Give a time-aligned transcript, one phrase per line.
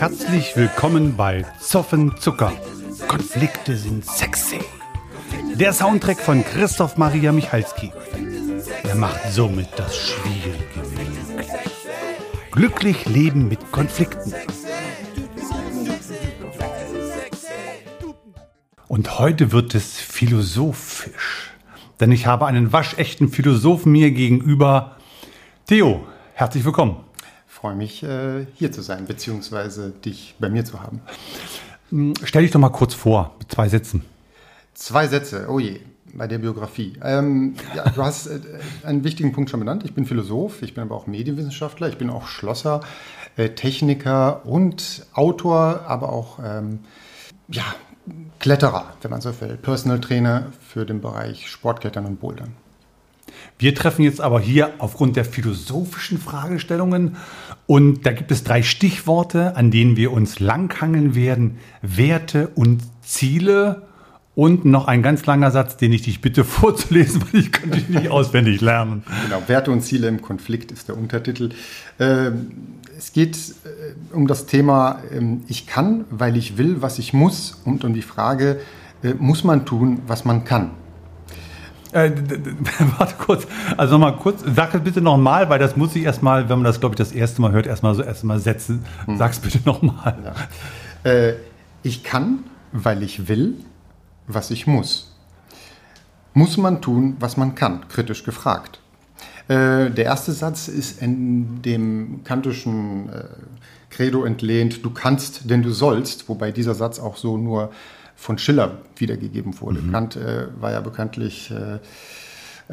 [0.00, 2.54] Herzlich willkommen bei Zoffen Zucker.
[3.06, 4.58] Konflikte sind sexy.
[5.56, 7.92] Der Soundtrack von Christoph Maria Michalski.
[8.82, 11.48] Er macht somit das Schwierige möglich.
[12.50, 14.32] Glücklich leben mit Konflikten.
[18.88, 21.50] Und heute wird es philosophisch.
[22.00, 24.96] Denn ich habe einen waschechten Philosophen mir gegenüber.
[25.66, 27.09] Theo, herzlich willkommen.
[27.60, 31.02] Ich freue mich, äh, hier zu sein, beziehungsweise dich bei mir zu haben.
[31.90, 34.02] Hm, stell dich doch mal kurz vor, mit zwei Sätzen.
[34.72, 35.78] Zwei Sätze, oh je,
[36.14, 36.94] bei der Biografie.
[37.04, 38.40] Ähm, ja, du hast äh,
[38.82, 39.84] einen wichtigen Punkt schon benannt.
[39.84, 42.80] Ich bin Philosoph, ich bin aber auch Medienwissenschaftler, ich bin auch Schlosser,
[43.36, 46.78] äh, Techniker und Autor, aber auch ähm,
[47.48, 47.74] ja,
[48.38, 52.54] Kletterer, wenn man so will, Personal Trainer für den Bereich Sportklettern und Bouldern.
[53.58, 57.16] Wir treffen jetzt aber hier aufgrund der philosophischen Fragestellungen
[57.66, 61.58] und da gibt es drei Stichworte, an denen wir uns langhangeln werden.
[61.82, 63.82] Werte und Ziele
[64.34, 67.94] und noch ein ganz langer Satz, den ich dich bitte vorzulesen, weil ich könnte ihn
[67.94, 69.02] nicht auswendig lernen.
[69.24, 71.50] Genau, Werte und Ziele im Konflikt ist der Untertitel.
[71.98, 72.52] Ähm,
[72.96, 77.60] es geht äh, um das Thema, ähm, ich kann, weil ich will, was ich muss
[77.64, 78.60] und um die Frage,
[79.02, 80.70] äh, muss man tun, was man kann?
[81.92, 82.10] Äh,
[82.98, 83.46] warte kurz,
[83.76, 86.80] also nochmal kurz, sag es bitte nochmal, weil das muss ich erstmal, wenn man das,
[86.80, 88.84] glaube ich, das erste Mal hört, erstmal so erstmal setzen.
[89.06, 89.16] Hm.
[89.16, 90.16] Sag es bitte nochmal.
[91.04, 91.10] Ja.
[91.10, 91.34] Äh,
[91.82, 93.54] ich kann, weil ich will,
[94.26, 95.16] was ich muss.
[96.32, 97.88] Muss man tun, was man kann?
[97.88, 98.80] Kritisch gefragt.
[99.48, 103.24] Äh, der erste Satz ist in dem kantischen äh,
[103.90, 107.72] Credo entlehnt, du kannst, denn du sollst, wobei dieser Satz auch so nur
[108.20, 109.80] von Schiller wiedergegeben wurde.
[109.80, 109.92] Mhm.
[109.92, 111.78] Kant äh, war ja bekanntlich äh,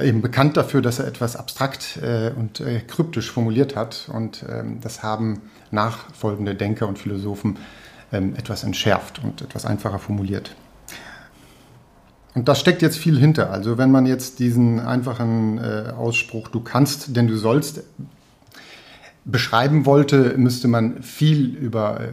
[0.05, 4.09] eben bekannt dafür, dass er etwas abstrakt äh, und äh, kryptisch formuliert hat.
[4.13, 7.57] Und ähm, das haben nachfolgende Denker und Philosophen
[8.11, 10.53] ähm, etwas entschärft und etwas einfacher formuliert.
[12.35, 13.49] Und da steckt jetzt viel hinter.
[13.49, 17.83] Also wenn man jetzt diesen einfachen äh, Ausspruch, du kannst, denn du sollst,
[19.23, 22.07] beschreiben wollte, müsste man viel über äh,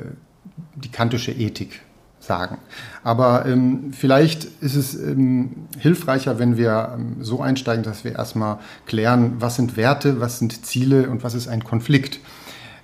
[0.76, 1.80] die kantische Ethik
[2.26, 2.58] sagen.
[3.02, 8.58] Aber ähm, vielleicht ist es ähm, hilfreicher, wenn wir ähm, so einsteigen, dass wir erstmal
[8.86, 12.20] klären, was sind Werte, was sind Ziele und was ist ein Konflikt.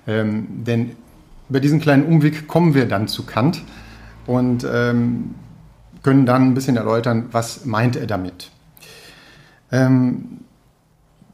[0.06, 0.97] Ähm, denn
[1.49, 3.62] über diesen kleinen Umweg kommen wir dann zu Kant.
[4.27, 5.34] Und ähm,
[6.03, 8.51] können dann ein bisschen erläutern, was meint er damit.
[9.72, 10.41] Ähm,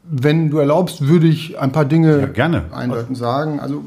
[0.03, 2.65] wenn du erlaubst, würde ich ein paar Dinge ja, gerne.
[2.71, 3.59] eindeuten sagen.
[3.59, 3.83] Also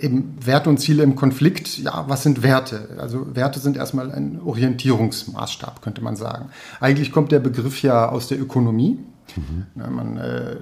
[0.00, 1.78] eben Werte und Ziele im Konflikt.
[1.78, 2.88] Ja, was sind Werte?
[2.98, 6.50] Also Werte sind erstmal ein Orientierungsmaßstab, könnte man sagen.
[6.80, 8.98] Eigentlich kommt der Begriff ja aus der Ökonomie.
[9.36, 9.66] Mhm.
[9.74, 10.56] Man, äh,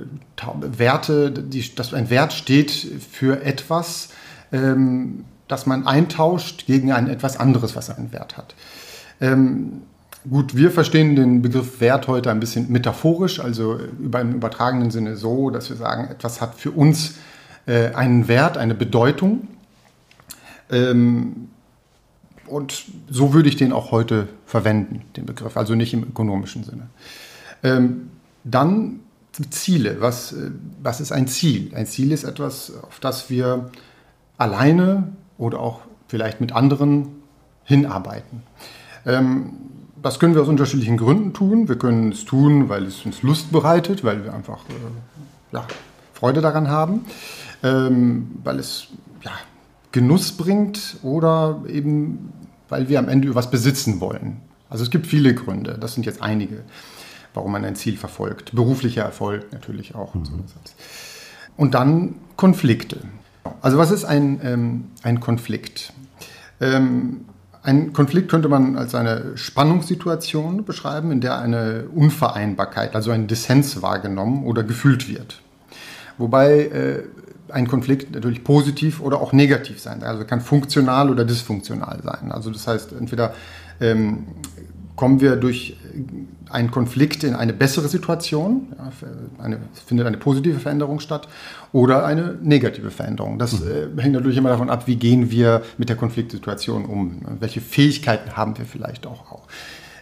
[0.60, 4.08] Werte, die, dass ein Wert steht für etwas,
[4.52, 8.54] ähm, das man eintauscht gegen ein etwas anderes, was einen Wert hat.
[9.20, 9.82] Ähm,
[10.28, 15.16] gut, wir verstehen den Begriff Wert heute ein bisschen metaphorisch, also über im übertragenen Sinne
[15.16, 17.14] so, dass wir sagen, etwas hat für uns
[17.66, 19.48] äh, einen Wert, eine Bedeutung.
[20.70, 21.48] Ähm,
[22.46, 26.88] und so würde ich den auch heute verwenden, den Begriff, also nicht im ökonomischen Sinne.
[27.62, 28.10] Ähm,
[28.44, 29.00] dann
[29.50, 30.00] Ziele.
[30.00, 30.50] Was, äh,
[30.82, 31.72] was ist ein Ziel?
[31.74, 33.70] Ein Ziel ist etwas, auf das wir
[34.38, 37.08] alleine oder auch vielleicht mit anderen
[37.64, 38.42] hinarbeiten.
[39.04, 39.52] Ähm,
[40.02, 41.68] das können wir aus unterschiedlichen Gründen tun.
[41.68, 45.66] Wir können es tun, weil es uns Lust bereitet, weil wir einfach äh, ja,
[46.12, 47.04] Freude daran haben,
[47.62, 48.88] ähm, weil es
[49.22, 49.32] ja,
[49.92, 52.32] Genuss bringt oder eben
[52.68, 54.40] weil wir am Ende was besitzen wollen.
[54.68, 56.64] Also es gibt viele Gründe, das sind jetzt einige,
[57.34, 58.54] warum man ein Ziel verfolgt.
[58.54, 60.14] Beruflicher Erfolg natürlich auch.
[60.14, 60.44] Mhm.
[61.56, 62.98] Und dann Konflikte.
[63.62, 65.92] Also was ist ein, ähm, ein Konflikt?
[66.60, 67.26] Ähm,
[67.62, 73.82] ein Konflikt könnte man als eine Spannungssituation beschreiben, in der eine Unvereinbarkeit, also ein Dissens
[73.82, 75.42] wahrgenommen oder gefühlt wird.
[76.18, 77.02] Wobei äh,
[77.48, 80.02] ein Konflikt natürlich positiv oder auch negativ sein.
[80.02, 82.32] Also kann funktional oder dysfunktional sein.
[82.32, 83.34] Also das heißt, entweder
[83.80, 84.26] ähm,
[84.96, 85.76] kommen wir durch
[86.50, 88.90] einen Konflikt in eine bessere Situation, ja,
[89.42, 91.28] eine, findet eine positive Veränderung statt
[91.72, 93.38] oder eine negative Veränderung.
[93.38, 93.98] Das mhm.
[93.98, 98.36] äh, hängt natürlich immer davon ab, wie gehen wir mit der Konfliktsituation um, welche Fähigkeiten
[98.36, 99.32] haben wir vielleicht auch.
[99.32, 99.42] auch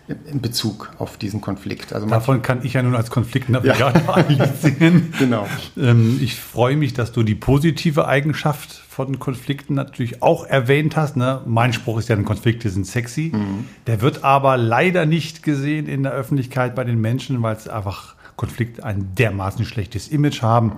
[0.07, 1.93] in Bezug auf diesen Konflikt.
[1.95, 4.47] Also Davon kann ich ja nun als Konfliktnavigator ja.
[4.61, 5.15] sehen.
[5.19, 5.47] genau.
[5.79, 11.17] Ähm, ich freue mich, dass du die positive Eigenschaft von Konflikten natürlich auch erwähnt hast.
[11.17, 11.41] Ne?
[11.47, 13.33] Mein Spruch ist ja, Konflikte sind sexy.
[13.35, 13.65] Mhm.
[13.87, 18.15] Der wird aber leider nicht gesehen in der Öffentlichkeit bei den Menschen, weil es einfach
[18.37, 20.73] Konflikte ein dermaßen schlechtes Image haben.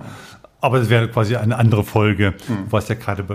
[0.61, 2.33] Aber es wäre quasi eine andere Folge.
[2.47, 2.65] Mhm.
[2.65, 3.25] Du warst ja gerade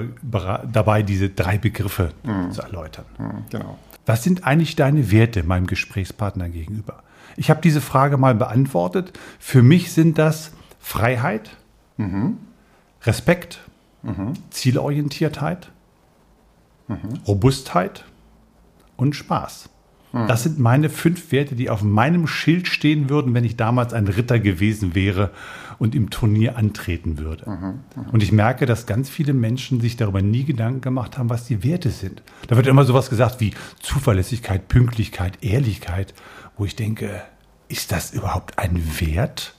[0.72, 2.50] dabei, diese drei Begriffe mhm.
[2.50, 3.04] zu erläutern.
[3.18, 3.78] Mhm, genau.
[4.06, 7.02] Was sind eigentlich deine Werte meinem Gesprächspartner gegenüber?
[7.36, 9.18] Ich habe diese Frage mal beantwortet.
[9.38, 11.50] Für mich sind das Freiheit,
[11.96, 12.38] mhm.
[13.02, 13.60] Respekt,
[14.02, 14.34] mhm.
[14.50, 15.70] Zielorientiertheit,
[16.88, 17.20] mhm.
[17.26, 18.04] Robustheit
[18.96, 19.68] und Spaß.
[20.12, 20.28] Mhm.
[20.28, 24.06] Das sind meine fünf Werte, die auf meinem Schild stehen würden, wenn ich damals ein
[24.06, 25.30] Ritter gewesen wäre
[25.78, 27.48] und im Turnier antreten würde.
[27.48, 28.02] Mhm.
[28.02, 28.10] Mhm.
[28.12, 31.64] Und ich merke, dass ganz viele Menschen sich darüber nie Gedanken gemacht haben, was die
[31.64, 32.22] Werte sind.
[32.48, 36.14] Da wird immer sowas gesagt wie Zuverlässigkeit, Pünktlichkeit, Ehrlichkeit,
[36.56, 37.22] wo ich denke,
[37.68, 39.54] ist das überhaupt ein Wert?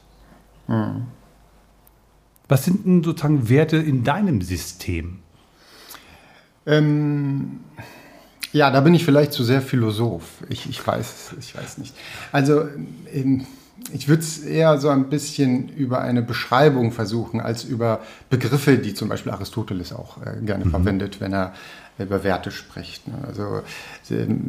[0.67, 1.07] Mhm.
[2.47, 5.19] Was sind denn sozusagen Werte in deinem System?
[6.65, 7.61] Ähm,
[8.53, 10.23] ja, da bin ich vielleicht zu sehr Philosoph.
[10.47, 11.95] Ich, ich weiß, ich weiß nicht.
[12.31, 12.67] Also
[13.11, 13.45] ähm,
[13.91, 18.93] ich würde es eher so ein bisschen über eine Beschreibung versuchen, als über Begriffe, die
[18.93, 20.69] zum Beispiel Aristoteles auch äh, gerne mhm.
[20.69, 21.53] verwendet, wenn er
[21.97, 23.07] über Werte spricht.
[23.07, 23.15] Ne?
[23.27, 23.61] Also
[24.11, 24.47] ähm,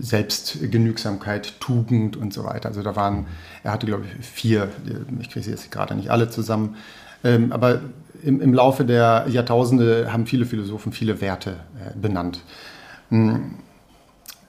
[0.00, 2.68] Selbstgenügsamkeit, Tugend und so weiter.
[2.68, 3.26] Also da waren,
[3.64, 4.68] er hatte glaube ich vier,
[5.20, 6.76] ich kriege sie jetzt gerade nicht alle zusammen,
[7.24, 7.80] ähm, aber
[8.22, 12.40] im, im, Laufe der Jahrtausende haben viele Philosophen viele Werte äh, benannt.
[13.10, 13.54] Hm.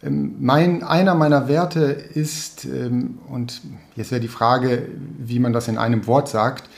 [0.04, 3.62] Ähm, mein, einer meiner Werte ist, ähm, und
[3.96, 4.88] jetzt wäre die Frage,
[5.20, 6.70] wie man das in einem Wort sagt,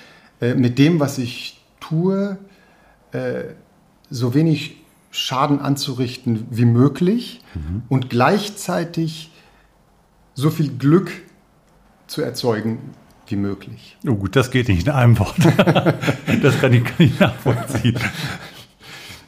[0.42, 2.38] äh, mit dem, was ich tue,
[3.12, 3.44] äh,
[4.10, 4.78] so wenig
[5.12, 7.84] Schaden anzurichten wie möglich mhm.
[7.88, 9.32] und gleichzeitig
[10.34, 11.12] so viel Glück
[12.08, 12.80] zu erzeugen
[13.28, 13.98] wie möglich.
[14.08, 15.38] Oh gut, das geht nicht in einem Wort.
[16.42, 17.98] das kann ich, kann ich nachvollziehen.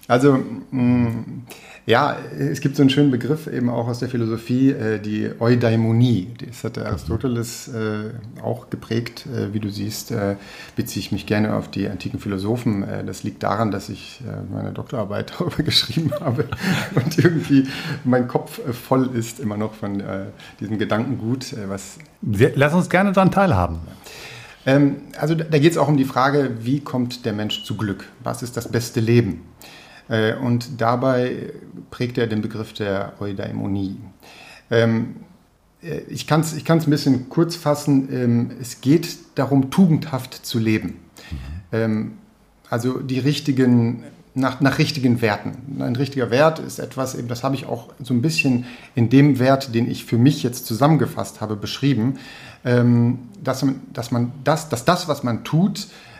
[0.07, 1.43] Also, mh, mm,
[1.87, 6.29] ja, es gibt so einen schönen Begriff eben auch aus der Philosophie, äh, die Eudaimonie.
[6.47, 8.09] Das hat der Aristoteles äh,
[8.41, 9.27] auch geprägt.
[9.27, 10.11] Äh, wie du siehst,
[10.75, 12.85] beziehe ich mich gerne auf die antiken Philosophen.
[13.05, 14.21] Das liegt daran, dass ich
[14.51, 16.45] meine Doktorarbeit darüber geschrieben habe
[16.95, 17.67] und irgendwie
[18.03, 20.01] mein Kopf voll ist immer noch von
[20.59, 21.55] diesem Gedankengut.
[21.67, 23.79] was Lass uns gerne daran teilhaben.
[24.65, 28.05] Ähm, also da geht es auch um die Frage, wie kommt der Mensch zu Glück?
[28.23, 29.41] Was ist das beste Leben?
[30.09, 31.51] Äh, und dabei
[31.91, 33.97] prägt er den Begriff der Eudaimonie.
[34.69, 35.15] Ähm,
[35.81, 38.09] äh, ich kann es ich kann's ein bisschen kurz fassen.
[38.11, 40.99] Ähm, es geht darum, tugendhaft zu leben.
[41.71, 42.13] Mhm.
[42.69, 44.03] also die richtigen,
[44.35, 45.81] nach, nach richtigen Werten.
[45.81, 49.39] Ein richtiger Wert ist etwas, eben, das habe ich auch so ein bisschen in dem
[49.39, 52.19] Wert, den ich für mich jetzt zusammengefasst habe, beschrieben,
[52.63, 56.14] dass, dass, man das, dass das, was man tut, ähm,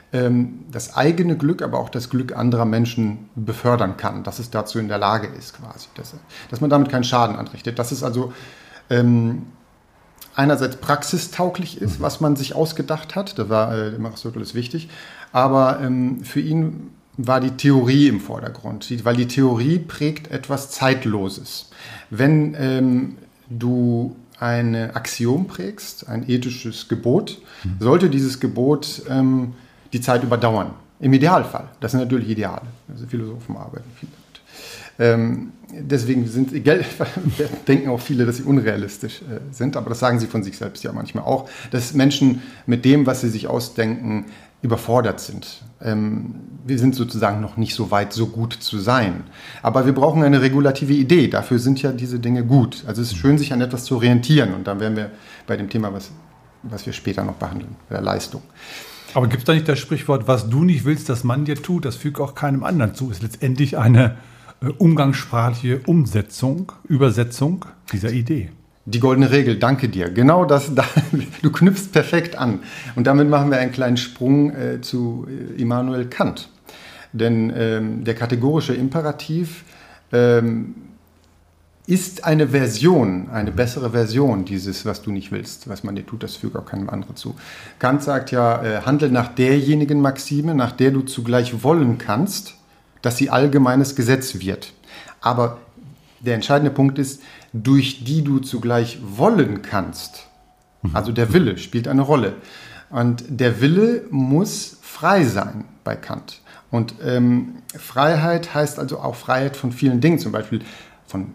[0.71, 4.87] das eigene Glück, aber auch das Glück anderer Menschen befördern kann, dass es dazu in
[4.87, 5.87] der Lage ist, quasi.
[5.95, 6.15] Dass,
[6.49, 7.79] dass man damit keinen Schaden anrichtet.
[7.79, 8.31] Dass es also
[8.89, 9.47] ähm,
[10.35, 12.03] einerseits praxistauglich ist, mhm.
[12.03, 14.89] was man sich ausgedacht hat, da war äh, Aristoteles wichtig,
[15.31, 21.69] aber ähm, für ihn war die Theorie im Vordergrund, weil die Theorie prägt etwas Zeitloses.
[22.09, 23.17] Wenn ähm,
[23.49, 27.77] du ein Axiom prägst, ein ethisches Gebot, mhm.
[27.79, 29.53] sollte dieses Gebot ähm,
[29.95, 30.71] die Zeit überdauern.
[30.99, 31.69] Im Idealfall.
[31.79, 32.63] Das sind natürlich Ideale.
[32.89, 34.25] Also Philosophen arbeiten viel damit.
[34.97, 36.51] Ähm, deswegen sind,
[37.67, 40.83] denken auch viele, dass sie unrealistisch äh, sind, aber das sagen sie von sich selbst
[40.83, 44.25] ja manchmal auch, dass Menschen mit dem, was sie sich ausdenken,
[44.61, 45.63] überfordert sind.
[45.81, 49.23] Ähm, wir sind sozusagen noch nicht so weit, so gut zu sein.
[49.61, 51.27] Aber wir brauchen eine regulative Idee.
[51.27, 52.83] Dafür sind ja diese Dinge gut.
[52.87, 54.53] Also es ist schön, sich an etwas zu orientieren.
[54.55, 55.11] Und dann wären wir
[55.45, 56.09] bei dem Thema, was,
[56.63, 58.41] was wir später noch behandeln, der Leistung.
[59.15, 61.85] Aber gibt es da nicht das Sprichwort, was du nicht willst, dass man dir tut,
[61.85, 63.09] das fügt auch keinem anderen zu?
[63.09, 64.17] Ist letztendlich eine
[64.61, 68.49] äh, umgangssprachliche Umsetzung, Übersetzung dieser Idee.
[68.83, 70.09] Die goldene Regel, danke dir.
[70.09, 70.83] Genau das, da,
[71.41, 72.59] du knüpfst perfekt an.
[72.97, 76.49] Und damit machen wir einen kleinen Sprung äh, zu äh, Immanuel Kant.
[77.13, 79.63] Denn ähm, der kategorische Imperativ
[80.11, 80.75] ähm,
[81.87, 86.23] ist eine Version, eine bessere Version dieses, was du nicht willst, was man dir tut,
[86.23, 87.35] das fügt auch keinem anderen zu.
[87.77, 92.55] Kant sagt ja, äh, handle nach derjenigen Maxime, nach der du zugleich wollen kannst,
[93.03, 94.73] dass sie allgemeines Gesetz wird.
[95.21, 95.59] Aber
[96.21, 97.21] der entscheidende Punkt ist,
[97.53, 100.27] durch die du zugleich wollen kannst.
[100.93, 102.33] Also der Wille spielt eine Rolle.
[102.89, 106.41] Und der Wille muss frei sein bei Kant.
[106.71, 110.61] Und ähm, Freiheit heißt also auch Freiheit von vielen Dingen, zum Beispiel
[111.07, 111.33] von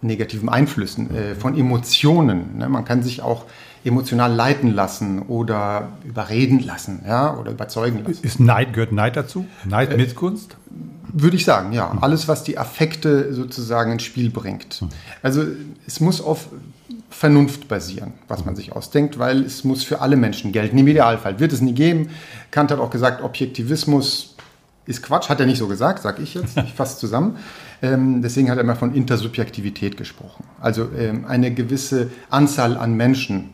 [0.00, 2.58] negativen Einflüssen, äh, von Emotionen.
[2.58, 2.68] Ne?
[2.68, 3.44] Man kann sich auch
[3.84, 7.34] emotional leiten lassen oder überreden lassen ja?
[7.36, 8.22] oder überzeugen lassen.
[8.22, 9.46] Ist Neid, gehört Neid dazu?
[9.64, 10.56] Neid, äh, Missgunst?
[11.12, 11.96] Würde ich sagen, ja.
[12.00, 14.74] Alles, was die Affekte sozusagen ins Spiel bringt.
[14.74, 14.88] Hm.
[15.22, 15.44] Also
[15.86, 16.48] es muss auf
[17.10, 20.76] Vernunft basieren, was man sich ausdenkt, weil es muss für alle Menschen gelten.
[20.76, 22.10] Im Idealfall wird es nie geben.
[22.50, 24.36] Kant hat auch gesagt, Objektivismus
[24.84, 27.36] ist Quatsch, hat er nicht so gesagt, sage ich jetzt, ich fasse zusammen.
[27.82, 30.44] Ähm, deswegen hat er immer von Intersubjektivität gesprochen.
[30.60, 33.50] Also ähm, eine gewisse Anzahl an Menschen,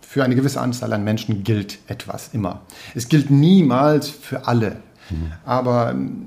[0.00, 2.62] für eine gewisse Anzahl an Menschen gilt etwas immer.
[2.94, 4.76] Es gilt niemals für alle.
[5.10, 5.32] Mhm.
[5.44, 6.26] Aber ähm,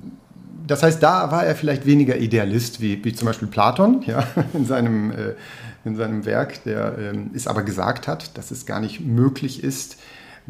[0.67, 4.23] das heißt, da war er vielleicht weniger Idealist wie, wie zum Beispiel Platon ja,
[4.53, 5.33] in, seinem, äh,
[5.83, 9.97] in seinem Werk, der ähm, es aber gesagt hat, dass es gar nicht möglich ist,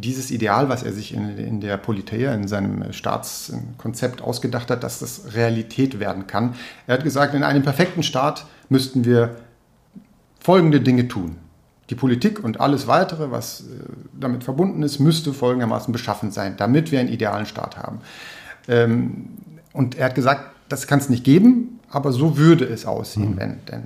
[0.01, 4.99] dieses Ideal, was er sich in, in der Politeia, in seinem Staatskonzept ausgedacht hat, dass
[4.99, 6.55] das Realität werden kann.
[6.87, 9.37] Er hat gesagt, in einem perfekten Staat müssten wir
[10.39, 11.37] folgende Dinge tun.
[11.89, 13.63] Die Politik und alles weitere, was äh,
[14.19, 17.99] damit verbunden ist, müsste folgendermaßen beschaffen sein, damit wir einen idealen Staat haben.
[18.67, 19.29] Ähm,
[19.73, 23.37] und er hat gesagt, das kann es nicht geben, aber so würde es aussehen, mhm.
[23.37, 23.83] wenn denn.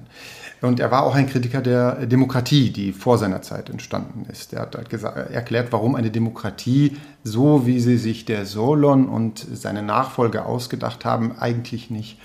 [0.61, 4.53] Und er war auch ein Kritiker der Demokratie, die vor seiner Zeit entstanden ist.
[4.53, 9.45] Er hat halt gesagt, erklärt, warum eine Demokratie, so wie sie sich der Solon und
[9.53, 12.17] seine Nachfolger ausgedacht haben, eigentlich nicht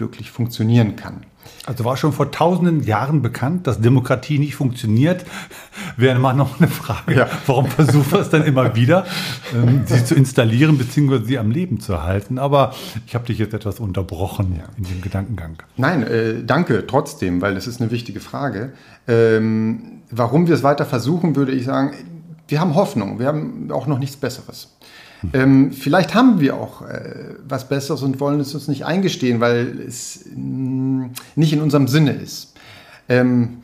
[0.00, 1.24] wirklich funktionieren kann.
[1.66, 5.24] Also war schon vor tausenden Jahren bekannt, dass Demokratie nicht funktioniert.
[5.96, 7.28] Wäre mal noch eine Frage, ja.
[7.46, 9.06] warum versuchen wir es dann immer wieder,
[9.54, 11.24] ähm, sie zu installieren bzw.
[11.24, 12.38] sie am Leben zu halten.
[12.38, 12.74] Aber
[13.06, 14.64] ich habe dich jetzt etwas unterbrochen ja.
[14.78, 15.62] in dem Gedankengang.
[15.76, 18.72] Nein, äh, danke trotzdem, weil das ist eine wichtige Frage.
[19.06, 21.92] Ähm, warum wir es weiter versuchen, würde ich sagen,
[22.48, 24.76] wir haben Hoffnung, wir haben auch noch nichts Besseres.
[25.32, 29.80] Ähm, vielleicht haben wir auch äh, was Besseres und wollen es uns nicht eingestehen, weil
[29.86, 32.54] es mm, nicht in unserem Sinne ist.
[33.08, 33.58] Ähm,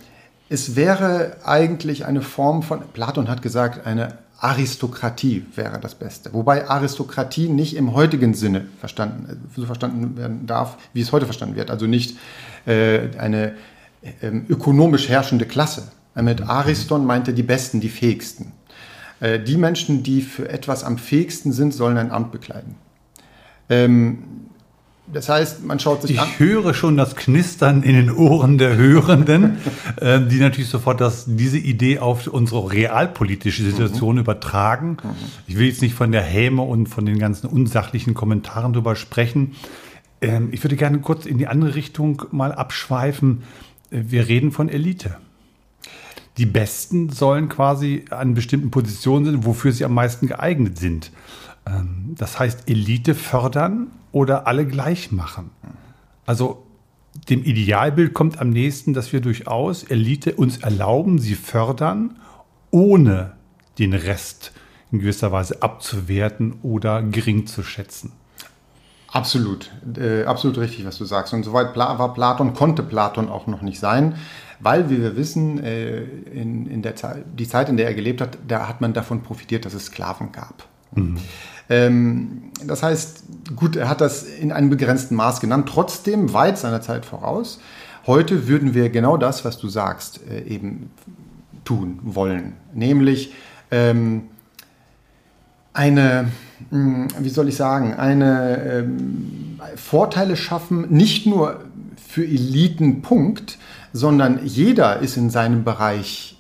[0.49, 6.33] es wäre eigentlich eine Form von, Platon hat gesagt, eine Aristokratie wäre das Beste.
[6.35, 11.57] Wobei Aristokratie nicht im heutigen Sinne verstanden, so verstanden werden darf, wie es heute verstanden
[11.57, 11.71] wird.
[11.71, 12.19] Also nicht
[12.67, 13.55] äh, eine
[14.21, 15.89] äh, ökonomisch herrschende Klasse.
[16.15, 18.53] Mit Ariston meinte die Besten, die Fähigsten.
[19.21, 22.75] Äh, die Menschen, die für etwas am fähigsten sind, sollen ein Amt bekleiden.
[23.69, 24.19] Ähm,
[25.13, 26.29] das heißt, man schaut sich ich an.
[26.29, 29.59] Ich höre schon das Knistern in den Ohren der Hörenden,
[30.01, 34.23] äh, die natürlich sofort das, diese Idee auf unsere realpolitische Situation mhm.
[34.23, 34.97] übertragen.
[35.03, 35.11] Mhm.
[35.47, 39.55] Ich will jetzt nicht von der Häme und von den ganzen unsachlichen Kommentaren darüber sprechen.
[40.21, 43.45] Ähm, ich würde gerne kurz in die andere Richtung mal abschweifen.
[43.91, 45.17] Äh, wir reden von Elite
[46.39, 51.11] die Besten sollen quasi an bestimmten Positionen sind, wofür sie am meisten geeignet sind.
[51.67, 55.51] Ähm, das heißt, Elite fördern oder alle gleich machen.
[56.27, 56.67] Also
[57.29, 62.19] dem Idealbild kommt am nächsten, dass wir durchaus Elite uns erlauben, sie fördern,
[62.71, 63.33] ohne
[63.79, 64.53] den Rest
[64.93, 68.13] in gewisser Weise abzuwerten oder gering zu schätzen.
[69.13, 71.33] Absolut, äh, absolut richtig, was du sagst.
[71.33, 74.17] Und soweit war Platon, konnte Platon auch noch nicht sein
[74.61, 78.21] weil, wie wir wissen, äh, in, in der Zeit, die Zeit, in der er gelebt
[78.21, 80.67] hat, da hat man davon profitiert, dass es Sklaven gab.
[80.95, 81.19] Mhm.
[81.69, 86.81] Ähm, das heißt, gut, er hat das in einem begrenzten Maß genannt, trotzdem weit seiner
[86.81, 87.61] Zeit voraus.
[88.07, 90.91] Heute würden wir genau das, was du sagst, äh, eben
[91.65, 93.35] tun wollen, nämlich
[93.73, 94.29] ähm,
[95.73, 96.31] eine,
[96.71, 101.65] wie soll ich sagen, eine ähm, Vorteile schaffen, nicht nur
[101.97, 103.59] für Eliten, Punkt,
[103.93, 106.37] sondern jeder ist in seinem Bereich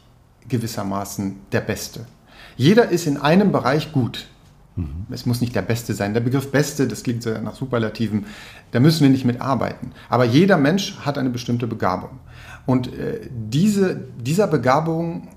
[0.48, 2.06] gewissermaßen der Beste.
[2.56, 4.26] Jeder ist in einem Bereich gut.
[4.76, 5.06] Mhm.
[5.10, 6.14] Es muss nicht der Beste sein.
[6.14, 8.26] Der Begriff Beste, das klingt so nach Superlativen,
[8.70, 9.92] da müssen wir nicht mit arbeiten.
[10.08, 12.10] Aber jeder Mensch hat eine bestimmte Begabung.
[12.64, 15.28] Und äh, diese, dieser Begabung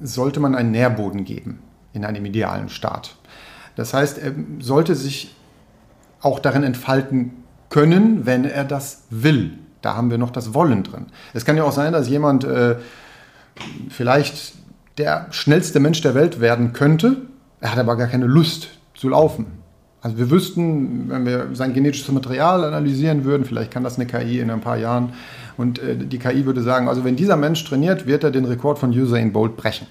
[0.00, 1.60] sollte man einen Nährboden geben
[1.92, 3.16] in einem idealen Staat.
[3.76, 5.34] Das heißt, er sollte sich
[6.20, 7.32] auch darin entfalten
[7.68, 9.52] können, wenn er das will.
[9.82, 11.06] Da haben wir noch das Wollen drin.
[11.32, 12.76] Es kann ja auch sein, dass jemand äh,
[13.88, 14.54] vielleicht
[14.98, 17.16] der schnellste Mensch der Welt werden könnte,
[17.60, 19.46] er hat aber gar keine Lust zu laufen.
[20.02, 24.40] Also wir wüssten, wenn wir sein genetisches Material analysieren würden, vielleicht kann das eine KI
[24.40, 25.12] in ein paar Jahren,
[25.56, 28.78] und äh, die KI würde sagen, also wenn dieser Mensch trainiert, wird er den Rekord
[28.78, 29.86] von Usain Bolt brechen.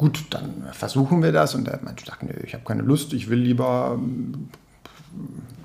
[0.00, 3.28] Gut, dann versuchen wir das und der Mensch sagt, nee, ich habe keine Lust, ich
[3.28, 3.98] will lieber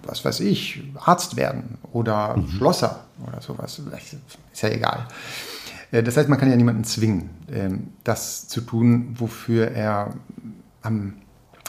[0.04, 2.50] was weiß ich, Arzt werden oder mhm.
[2.50, 3.80] Schlosser oder sowas.
[4.52, 5.08] Ist ja egal.
[5.90, 10.14] Äh, das heißt, man kann ja niemanden zwingen, ähm, das zu tun, wofür er
[10.82, 11.14] am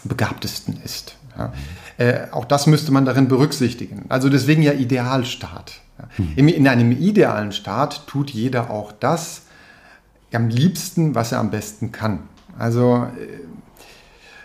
[0.02, 1.14] begabtesten ist.
[1.38, 1.52] Ja.
[1.98, 4.06] Äh, auch das müsste man darin berücksichtigen.
[4.08, 5.74] Also deswegen ja Idealstaat.
[6.18, 6.32] Mhm.
[6.34, 9.42] In einem idealen Staat tut jeder auch das
[10.32, 12.24] am liebsten, was er am besten kann.
[12.58, 13.44] Also äh,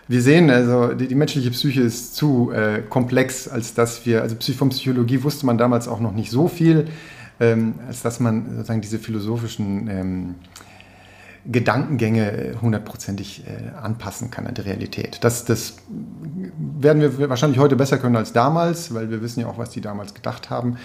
[0.08, 4.36] wir sehen, also die, die menschliche Psyche ist zu äh, komplex, als dass wir, also
[4.54, 6.88] von Psychologie wusste man damals auch noch nicht so viel.
[7.42, 10.36] ähm, als dass man sozusagen diese philosophischen ähm,
[11.44, 15.18] Gedankengänge äh, hundertprozentig äh, anpassen kann an die Realität.
[15.24, 15.78] Das, das
[16.80, 19.82] werden wir wahrscheinlich heute besser können als damals, weil wir wissen ja auch, was die
[19.82, 20.78] damals gedacht haben.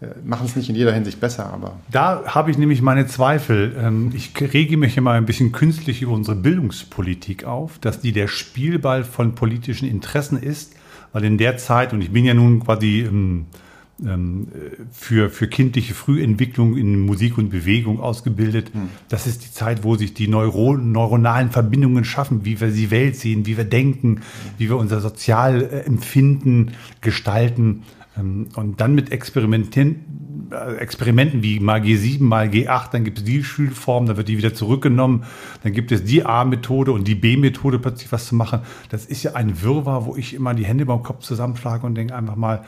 [0.00, 1.76] Äh, machen es nicht in jeder Hinsicht besser, aber.
[1.90, 3.76] Da habe ich nämlich meine Zweifel.
[3.78, 8.28] Ähm, ich rege mich immer ein bisschen künstlich über unsere Bildungspolitik auf, dass die der
[8.28, 10.74] Spielball von politischen Interessen ist,
[11.12, 13.46] weil in der Zeit, und ich bin ja nun quasi ähm,
[14.04, 14.48] ähm,
[14.90, 18.72] für, für kindliche Frühentwicklung in Musik und Bewegung ausgebildet.
[18.74, 18.88] Hm.
[19.08, 23.14] Das ist die Zeit, wo sich die Neuro neuronalen Verbindungen schaffen, wie wir die Welt
[23.14, 24.22] sehen, wie wir denken,
[24.58, 27.84] wie wir unser Sozialempfinden gestalten.
[28.18, 33.24] Ähm, und dann mit Experimentieren, äh, Experimenten wie mal G7, mal G8, dann gibt es
[33.24, 35.24] die Schulform, dann wird die wieder zurückgenommen,
[35.62, 38.60] dann gibt es die A-Methode und die B-Methode plötzlich was zu machen.
[38.90, 42.14] Das ist ja ein Wirrwarr, wo ich immer die Hände beim Kopf zusammenschlage und denke
[42.14, 42.64] einfach mal,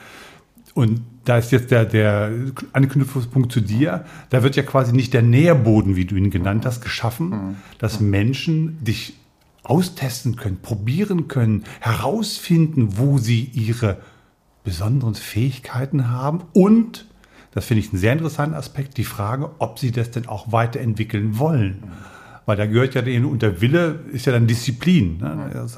[0.74, 2.30] und da ist jetzt der, der
[2.74, 6.82] Anknüpfungspunkt zu dir, da wird ja quasi nicht der Nährboden, wie du ihn genannt hast,
[6.82, 7.56] geschaffen, mhm.
[7.78, 9.14] dass Menschen dich
[9.62, 13.96] austesten können, probieren können, herausfinden, wo sie ihre
[14.66, 17.06] besonderen Fähigkeiten haben und,
[17.52, 21.38] das finde ich einen sehr interessanten Aspekt, die Frage, ob sie das denn auch weiterentwickeln
[21.38, 21.84] wollen.
[22.46, 25.18] Weil da gehört ja den, und der Wille ist ja dann Disziplin.
[25.18, 25.68] Ne?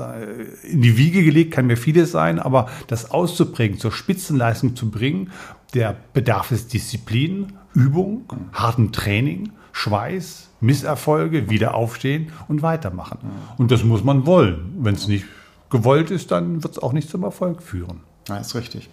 [0.64, 5.30] In die Wiege gelegt kann mir vieles sein, aber das auszuprägen, zur Spitzenleistung zu bringen,
[5.74, 13.18] der bedarf es Disziplin, Übung, harten Training, Schweiß, Misserfolge, wieder aufstehen und weitermachen.
[13.58, 14.74] Und das muss man wollen.
[14.78, 15.26] Wenn es nicht
[15.68, 18.07] gewollt ist, dann wird es auch nicht zum Erfolg führen.
[18.28, 18.88] Ja, ist richtig.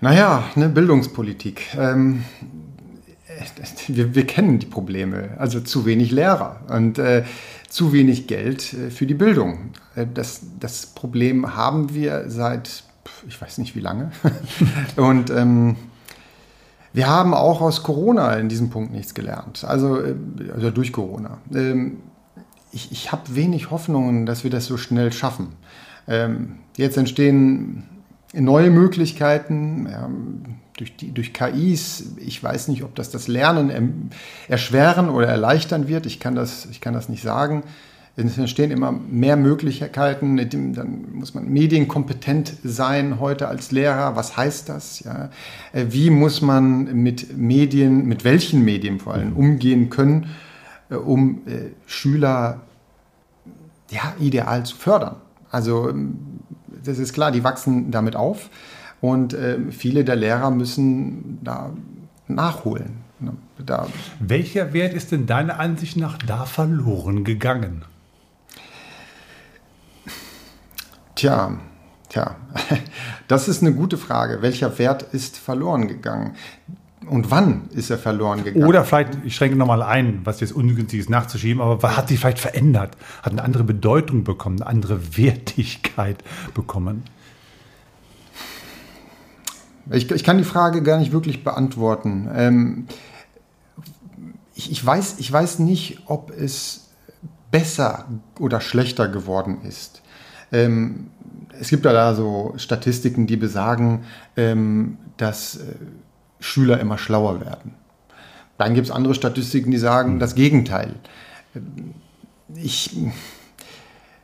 [0.00, 1.76] Naja, eine Bildungspolitik.
[1.76, 2.24] Ähm,
[3.86, 5.30] wir, wir, kennen die Probleme.
[5.38, 7.24] Also zu wenig Lehrer und äh,
[7.68, 9.70] zu wenig Geld äh, für die Bildung.
[9.94, 12.82] Äh, das, das Problem haben wir seit,
[13.28, 14.10] ich weiß nicht wie lange.
[14.96, 15.76] und ähm,
[16.92, 19.64] wir haben auch aus Corona in diesem Punkt nichts gelernt.
[19.64, 20.14] Also, äh,
[20.54, 21.38] also durch Corona.
[21.54, 21.98] Ähm,
[22.72, 25.48] ich, ich habe wenig Hoffnungen, dass wir das so schnell schaffen.
[26.08, 27.84] Ähm, jetzt entstehen
[28.32, 29.88] neue Möglichkeiten.
[29.90, 30.08] Ja,
[30.76, 34.10] durch, die, durch KIs, ich weiß nicht, ob das das Lernen
[34.48, 37.62] erschweren oder erleichtern wird, ich kann das, ich kann das nicht sagen.
[38.16, 40.36] Es entstehen immer mehr Möglichkeiten,
[40.74, 44.16] dann muss man medienkompetent sein heute als Lehrer.
[44.16, 45.00] Was heißt das?
[45.00, 45.30] Ja?
[45.72, 50.30] Äh, wie muss man mit Medien, mit welchen Medien vor allem umgehen können,
[50.90, 52.62] äh, um äh, Schüler
[53.90, 55.16] ja, ideal zu fördern?
[55.50, 56.29] Also ähm,
[56.84, 58.50] das ist klar, die wachsen damit auf.
[59.00, 61.70] Und äh, viele der Lehrer müssen da
[62.28, 62.98] nachholen.
[63.18, 63.32] Ne?
[63.64, 63.86] Da
[64.18, 67.84] Welcher Wert ist denn deiner Ansicht nach da verloren gegangen?
[71.14, 71.58] Tja,
[72.08, 72.36] tja,
[73.28, 74.42] das ist eine gute Frage.
[74.42, 76.34] Welcher Wert ist verloren gegangen?
[77.06, 78.66] Und wann ist er verloren gegangen?
[78.66, 82.20] Oder vielleicht, ich schränke nochmal ein, was jetzt ungünstig ist nachzuschieben, aber was hat sich
[82.20, 82.96] vielleicht verändert?
[83.22, 87.04] Hat eine andere Bedeutung bekommen, eine andere Wertigkeit bekommen?
[89.90, 92.28] Ich, ich kann die Frage gar nicht wirklich beantworten.
[92.34, 92.86] Ähm,
[94.54, 96.90] ich, ich, weiß, ich weiß nicht, ob es
[97.50, 98.06] besser
[98.38, 100.02] oder schlechter geworden ist.
[100.52, 101.08] Ähm,
[101.58, 104.04] es gibt ja da so Statistiken, die besagen,
[104.36, 105.74] ähm, dass äh,
[106.40, 107.74] Schüler immer schlauer werden.
[108.58, 110.94] Dann gibt es andere Statistiken, die sagen das Gegenteil.
[112.56, 112.96] Ich,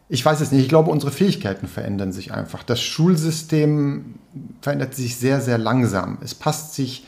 [0.09, 0.63] ich weiß es nicht.
[0.63, 2.63] Ich glaube, unsere Fähigkeiten verändern sich einfach.
[2.63, 4.17] Das Schulsystem
[4.61, 6.19] verändert sich sehr, sehr langsam.
[6.23, 7.07] Es passt sich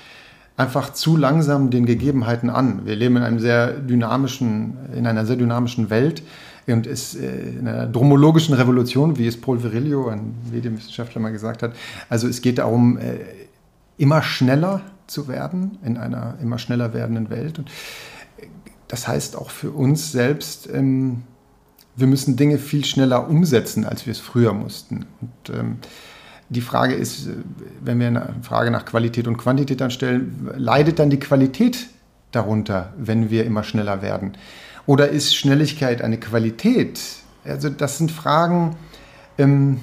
[0.57, 2.85] einfach zu langsam den Gegebenheiten an.
[2.85, 6.23] Wir leben in einem sehr dynamischen, in einer sehr dynamischen Welt
[6.67, 11.63] und ist äh, in einer dromologischen Revolution, wie es Paul Virilio, ein Medienwissenschaftler, mal gesagt
[11.63, 11.73] hat.
[12.09, 13.19] Also es geht darum, äh,
[13.99, 17.59] immer schneller zu werden in einer immer schneller werdenden Welt.
[17.59, 17.71] Und
[18.89, 21.23] das heißt auch für uns selbst, ähm,
[21.97, 25.07] wir müssen Dinge viel schneller umsetzen, als wir es früher mussten.
[25.21, 25.79] Und ähm,
[26.49, 27.33] die Frage ist, äh,
[27.83, 31.89] wenn wir eine Frage nach Qualität und Quantität anstellen, leidet dann die Qualität
[32.31, 34.33] darunter, wenn wir immer schneller werden?
[34.87, 37.01] Oder ist Schnelligkeit eine Qualität?
[37.45, 38.77] Also das sind Fragen
[39.37, 39.81] ähm,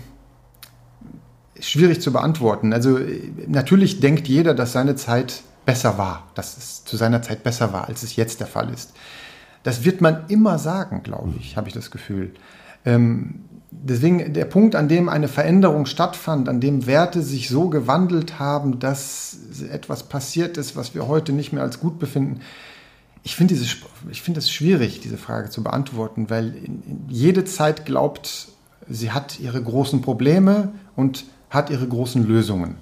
[1.59, 2.73] schwierig zu beantworten.
[2.73, 7.43] Also äh, natürlich denkt jeder, dass seine Zeit besser war, dass es zu seiner Zeit
[7.43, 8.93] besser war, als es jetzt der Fall ist.
[9.63, 12.33] Das wird man immer sagen, glaube ich, habe ich das Gefühl.
[12.85, 18.37] Ähm, deswegen der Punkt, an dem eine Veränderung stattfand, an dem Werte sich so gewandelt
[18.39, 19.37] haben, dass
[19.71, 22.41] etwas passiert ist, was wir heute nicht mehr als gut befinden.
[23.23, 26.53] Ich finde find schwierig, diese Frage zu beantworten, weil
[27.09, 28.49] jede Zeit glaubt,
[28.87, 32.75] sie hat ihre großen Probleme und hat ihre großen Lösungen.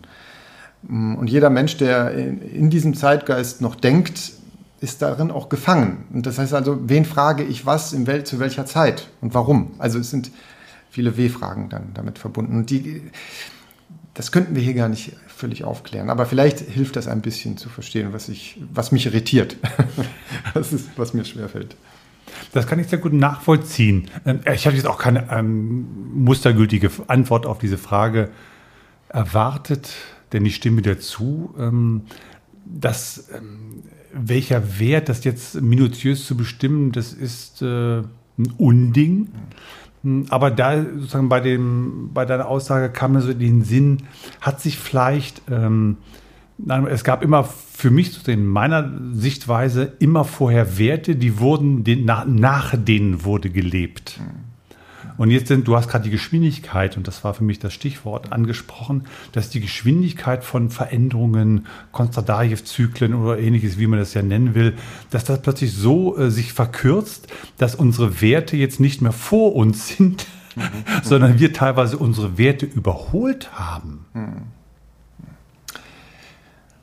[0.88, 4.34] Und jeder Mensch, der in diesem Zeitgeist noch denkt,
[4.82, 6.06] ist darin auch gefangen.
[6.14, 9.72] Und das heißt also, wen frage ich was in Welt, zu welcher Zeit und warum?
[9.78, 10.30] Also es sind
[10.90, 12.58] viele W-Fragen dann damit verbunden.
[12.58, 13.02] Und die,
[14.14, 16.10] das könnten wir hier gar nicht völlig aufklären.
[16.10, 19.56] Aber vielleicht hilft das ein bisschen zu verstehen, was, ich, was mich irritiert.
[20.54, 21.78] das ist, was mir schwerfällt.
[22.52, 24.10] Das kann ich sehr gut nachvollziehen.
[24.26, 28.30] Ähm, ich habe jetzt auch keine ähm, mustergültige Antwort auf diese Frage
[29.14, 29.94] erwartet,
[30.34, 32.02] denn ich stimme dir zu, ähm,
[32.66, 39.30] dass ähm, welcher Wert das jetzt minutiös zu bestimmen, das ist äh, ein Unding.
[40.04, 44.04] Hm, aber da sozusagen bei, dem, bei deiner Aussage kam mir so in den Sinn,
[44.42, 45.98] hat sich vielleicht, ähm,
[46.90, 52.76] es gab immer für mich in meiner Sichtweise immer vorher Werte, die wurden, nach, nach
[52.78, 54.20] denen wurde gelebt.
[54.20, 54.43] Mhm.
[55.18, 58.32] Und jetzt sind, du hast gerade die Geschwindigkeit, und das war für mich das Stichwort
[58.32, 64.76] angesprochen, dass die Geschwindigkeit von Veränderungen, Konstantajew-Zyklen oder ähnliches, wie man das ja nennen will,
[65.10, 69.96] dass das plötzlich so äh, sich verkürzt, dass unsere Werte jetzt nicht mehr vor uns
[69.96, 70.62] sind, mhm.
[71.04, 74.06] sondern wir teilweise unsere Werte überholt haben.
[74.14, 74.42] Mhm.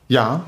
[0.07, 0.45] Ja,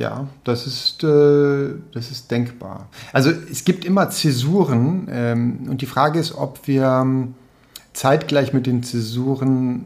[0.00, 2.88] ja, das ist, äh, das ist denkbar.
[3.12, 7.34] Also es gibt immer Zäsuren ähm, und die Frage ist, ob wir ähm,
[7.92, 9.84] zeitgleich mit den Zäsuren,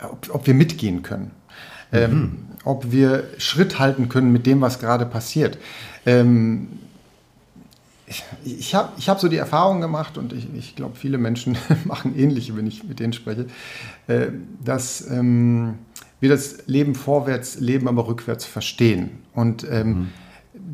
[0.00, 1.32] ob, ob wir mitgehen können.
[1.90, 2.38] Ähm, mhm.
[2.64, 5.58] ob wir Schritt halten können mit dem, was gerade passiert.
[6.06, 6.68] Ähm,
[8.06, 11.58] ich, ich habe ich hab so die Erfahrung gemacht und ich, ich glaube, viele Menschen
[11.84, 13.46] machen ähnliche, wenn ich mit denen spreche,
[14.06, 14.28] äh,
[14.62, 15.78] dass ähm,
[16.20, 19.10] wir das Leben vorwärts leben, aber rückwärts verstehen.
[19.34, 20.08] Und ähm, mhm.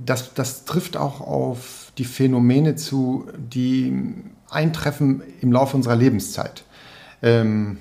[0.07, 4.15] das, das trifft auch auf die Phänomene zu, die
[4.51, 6.65] eintreffen im Laufe unserer Lebenszeit.
[7.23, 7.79] Ähm,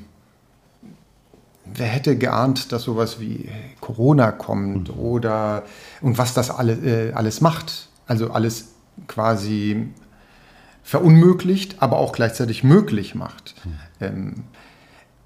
[1.65, 3.49] wer hätte geahnt, dass sowas wie
[3.79, 5.01] Corona kommt mhm.
[5.01, 5.63] oder
[6.01, 7.89] und was das alle, äh, alles macht?
[8.05, 8.73] Also alles
[9.07, 9.87] quasi
[10.83, 13.55] verunmöglicht, aber auch gleichzeitig möglich macht.
[13.63, 13.71] Mhm.
[14.01, 14.33] Ähm,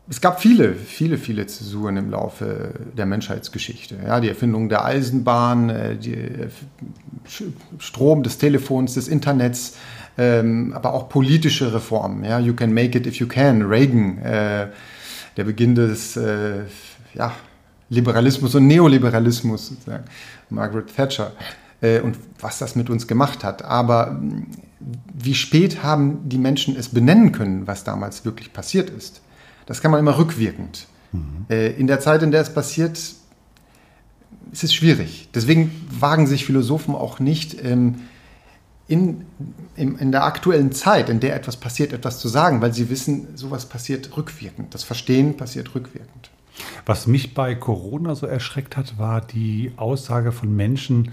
[0.09, 3.97] es gab viele, viele, viele Zäsuren im Laufe der Menschheitsgeschichte.
[4.05, 6.47] Ja, die Erfindung der Eisenbahn, äh, die äh,
[7.77, 9.75] Strom des Telefons, des Internets,
[10.17, 12.23] ähm, aber auch politische Reformen.
[12.23, 13.63] Ja, you can make it if you can.
[13.63, 14.67] Reagan, äh,
[15.35, 16.61] der Beginn des äh,
[17.13, 17.33] ja,
[17.89, 20.05] Liberalismus und Neoliberalismus, sozusagen.
[20.49, 21.33] Margaret Thatcher
[21.81, 23.63] äh, und was das mit uns gemacht hat.
[23.63, 24.19] Aber
[25.13, 29.21] wie spät haben die Menschen es benennen können, was damals wirklich passiert ist?
[29.67, 30.87] Das kann man immer rückwirkend.
[31.11, 31.45] Mhm.
[31.49, 35.29] Äh, in der Zeit, in der es passiert, ist es schwierig.
[35.35, 37.95] Deswegen wagen sich Philosophen auch nicht ähm,
[38.87, 39.25] in,
[39.75, 43.27] in, in, der aktuellen Zeit, in der etwas passiert, etwas zu sagen, weil sie wissen,
[43.35, 44.73] sowas passiert rückwirkend.
[44.73, 46.31] Das Verstehen passiert rückwirkend.
[46.85, 51.11] Was mich bei Corona so erschreckt hat, war die Aussage von Menschen,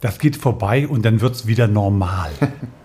[0.00, 2.30] das geht vorbei und dann wird es wieder normal.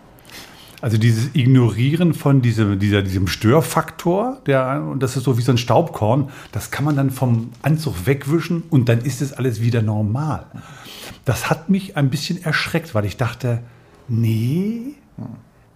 [0.81, 5.51] Also dieses Ignorieren von diesem, dieser, diesem Störfaktor, der, und das ist so wie so
[5.51, 9.81] ein Staubkorn, das kann man dann vom Anzug wegwischen und dann ist es alles wieder
[9.81, 10.45] normal.
[11.25, 13.61] Das hat mich ein bisschen erschreckt, weil ich dachte,
[14.07, 14.95] nee,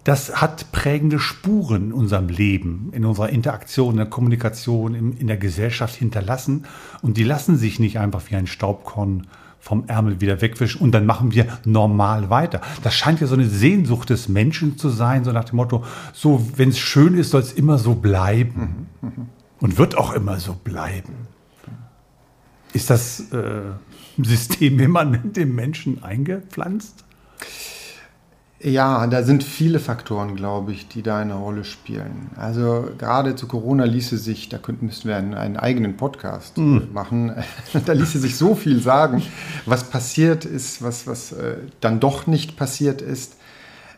[0.04, 5.26] das hat prägende Spuren in unserem Leben, in unserer Interaktion, in der Kommunikation, in, in
[5.26, 6.64] der Gesellschaft hinterlassen
[7.02, 9.26] und die lassen sich nicht einfach wie ein Staubkorn
[9.64, 12.60] vom Ärmel wieder wegwischen und dann machen wir normal weiter.
[12.82, 16.46] Das scheint ja so eine Sehnsucht des Menschen zu sein, so nach dem Motto, so
[16.56, 18.88] wenn es schön ist, soll es immer so bleiben
[19.60, 21.14] und wird auch immer so bleiben.
[22.74, 23.62] Ist das äh,
[24.22, 27.02] System immanent dem Menschen eingepflanzt?
[28.64, 32.30] Ja, da sind viele Faktoren, glaube ich, die da eine Rolle spielen.
[32.34, 36.88] Also gerade zu Corona ließe sich, da könnten müssten wir einen, einen eigenen Podcast mhm.
[36.94, 37.34] machen,
[37.84, 39.22] da ließe sich so viel sagen,
[39.66, 43.36] was passiert ist, was, was äh, dann doch nicht passiert ist.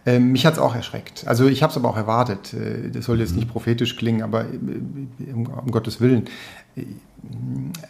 [0.05, 1.29] Äh, mich hat es auch erschreckt.
[1.29, 2.53] Also ich habe es aber auch erwartet.
[2.53, 3.37] Äh, das soll jetzt mhm.
[3.37, 6.25] nicht prophetisch klingen, aber äh, um, um Gottes Willen.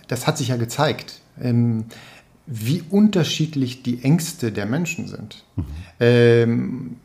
[0.09, 1.21] Das hat sich ja gezeigt.
[1.41, 1.87] Ähm,
[2.47, 5.45] wie unterschiedlich die Ängste der Menschen sind.
[5.57, 5.65] Mhm.
[6.01, 6.97] Ähm,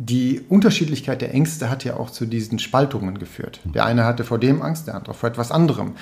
[0.00, 3.60] die Unterschiedlichkeit der Ängste hat ja auch zu diesen Spaltungen geführt.
[3.64, 5.94] Der eine hatte vor dem Angst, der andere vor etwas anderem.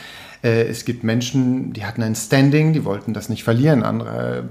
[0.43, 3.83] Äh, es gibt Menschen, die hatten ein Standing, die wollten das nicht verlieren.
[3.83, 4.51] Andere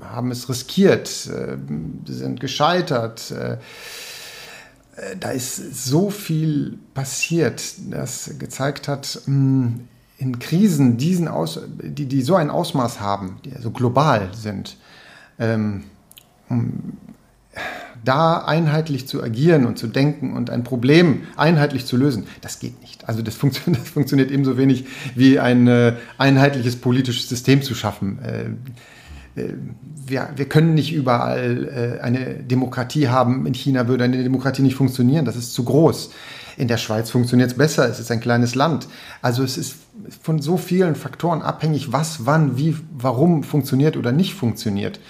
[0.00, 1.56] haben es riskiert, äh,
[2.04, 3.30] sind gescheitert.
[3.30, 3.56] Äh,
[5.18, 9.88] da ist so viel passiert, das gezeigt hat, mh, hm,
[10.22, 14.76] in Krisen, diesen Aus, die, die so ein Ausmaß haben, die so global sind,
[15.40, 15.82] ähm,
[18.04, 22.80] da einheitlich zu agieren und zu denken und ein Problem einheitlich zu lösen, das geht
[22.82, 23.08] nicht.
[23.08, 24.84] Also das, funktio das funktioniert ebenso wenig
[25.16, 28.20] wie ein äh, einheitliches politisches System zu schaffen.
[28.22, 29.54] Äh, äh,
[30.06, 33.44] wir, wir, können nicht überall äh, eine Demokratie haben.
[33.46, 35.24] In China würde eine Demokratie nicht funktionieren.
[35.24, 36.10] Das ist zu groß.
[36.58, 37.88] In der Schweiz funktioniert es besser.
[37.88, 38.86] Es ist ein kleines Land.
[39.20, 39.76] Also es ist
[40.22, 45.00] von so vielen Faktoren abhängig, was, wann, wie, warum funktioniert oder nicht funktioniert.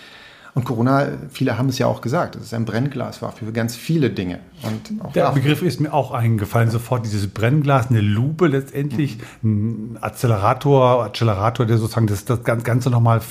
[0.55, 3.75] Und Corona, viele haben es ja auch gesagt, dass es ein Brennglas war für ganz
[3.75, 4.41] viele Dinge.
[4.63, 9.95] Und Der Begriff ist mir auch eingefallen, sofort dieses Brennglas, eine Lupe letztendlich, mhm.
[9.95, 13.23] ein Accelerator, Accelerator, der sozusagen das, das Ganze nochmal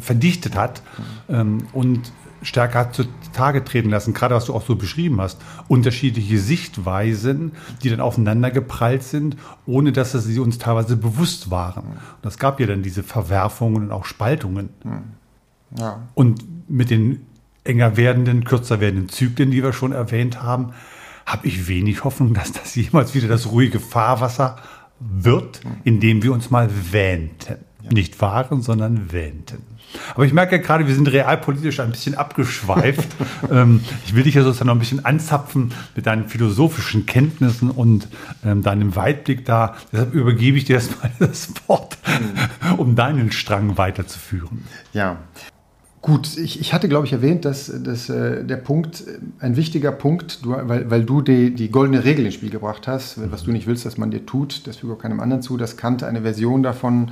[0.00, 0.82] verdichtet hat
[1.28, 1.66] mhm.
[1.72, 2.12] und
[2.42, 7.88] stärker hat zutage treten lassen, gerade was du auch so beschrieben hast, unterschiedliche Sichtweisen, die
[7.88, 11.84] dann aufeinander geprallt sind, ohne dass sie uns teilweise bewusst waren.
[11.84, 14.68] Und das gab ja dann diese Verwerfungen und auch Spaltungen.
[14.84, 15.78] Mhm.
[15.78, 16.02] Ja.
[16.14, 17.26] Und mit den
[17.64, 20.72] enger werdenden, kürzer werdenden Zyklen, die wir schon erwähnt haben,
[21.24, 24.56] habe ich wenig Hoffnung, dass das jemals wieder das ruhige Fahrwasser
[25.00, 27.56] wird, in dem wir uns mal wähnten.
[27.82, 27.92] Ja.
[27.92, 29.58] Nicht fahren, sondern wähnten.
[30.14, 33.08] Aber ich merke ja gerade, wir sind realpolitisch ein bisschen abgeschweift.
[33.50, 38.08] ähm, ich will dich ja sozusagen noch ein bisschen anzapfen mit deinen philosophischen Kenntnissen und
[38.44, 39.76] ähm, deinem Weitblick da.
[39.92, 42.74] Deshalb übergebe ich dir erstmal das Wort, mhm.
[42.74, 44.64] um deinen Strang weiterzuführen.
[44.92, 45.18] Ja,
[46.06, 49.02] Gut, ich, ich hatte, glaube ich, erwähnt, dass, dass äh, der Punkt,
[49.40, 53.18] ein wichtiger Punkt, du, weil, weil du die, die goldene Regel ins Spiel gebracht hast,
[53.32, 55.76] was du nicht willst, dass man dir tut, das füge auch keinem anderen zu, dass
[55.76, 57.10] Kant eine Version davon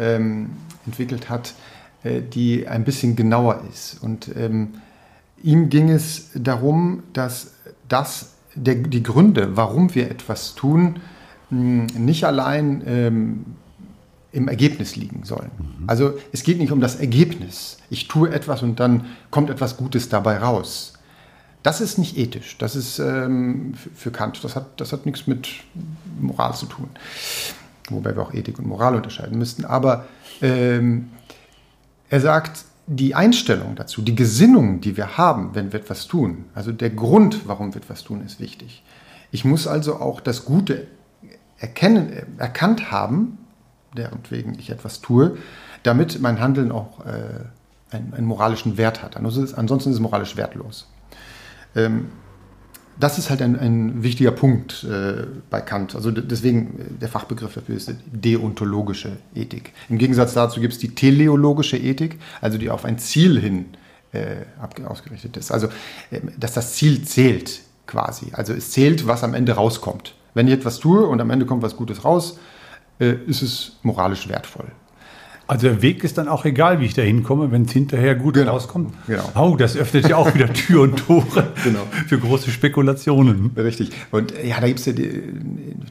[0.00, 0.50] ähm,
[0.86, 1.54] entwickelt hat,
[2.02, 4.02] äh, die ein bisschen genauer ist.
[4.02, 4.70] Und ähm,
[5.40, 7.52] ihm ging es darum, dass
[7.88, 10.96] das, der, die Gründe, warum wir etwas tun,
[11.50, 13.44] mh, nicht allein ähm,
[14.32, 15.50] im Ergebnis liegen sollen.
[15.58, 15.84] Mhm.
[15.88, 17.78] Also es geht nicht um das Ergebnis.
[17.90, 20.94] Ich tue etwas und dann kommt etwas Gutes dabei raus.
[21.62, 22.56] Das ist nicht ethisch.
[22.58, 24.42] Das ist ähm, für Kant.
[24.42, 25.48] Das hat, das hat nichts mit
[26.20, 26.88] Moral zu tun.
[27.88, 29.64] Wobei wir auch Ethik und Moral unterscheiden müssten.
[29.64, 30.06] Aber
[30.40, 31.10] ähm,
[32.08, 36.72] er sagt, die Einstellung dazu, die Gesinnung, die wir haben, wenn wir etwas tun, also
[36.72, 38.82] der Grund, warum wir etwas tun, ist wichtig.
[39.30, 40.88] Ich muss also auch das Gute
[41.58, 43.38] erkennen, erkannt haben,
[43.96, 45.36] deren wegen ich etwas tue,
[45.82, 49.16] damit mein Handeln auch äh, einen, einen, moralischen Wert hat.
[49.16, 50.88] Ansonsten ist es moralisch wertlos.
[51.74, 52.08] Ähm,
[52.98, 55.94] das ist halt ein, ein wichtiger Punkt äh, bei Kant.
[55.94, 59.72] Also deswegen äh, der Fachbegriff dafür ist deontologische Ethik.
[59.88, 63.66] Im Gegensatz dazu gibt es die teleologische Ethik, also die auf ein Ziel hin
[64.12, 64.44] äh,
[64.86, 65.50] ausgerichtet ist.
[65.50, 65.68] Also
[66.10, 68.26] äh, dass das Ziel zählt quasi.
[68.32, 70.14] Also es zählt, was am Ende rauskommt.
[70.34, 72.38] Wenn ich etwas tue und am Ende kommt was Gutes raus,
[73.10, 74.66] ist es moralisch wertvoll.
[75.48, 78.34] Also der Weg ist dann auch egal, wie ich da hinkomme, wenn es hinterher gut
[78.34, 78.52] genau.
[78.52, 78.94] rauskommt.
[79.06, 79.30] Genau.
[79.34, 81.80] Oh, das öffnet ja auch wieder Tür und Tore genau.
[82.06, 83.50] für große Spekulationen.
[83.56, 83.90] Richtig.
[84.12, 85.22] Und ja, da gibt es ja die,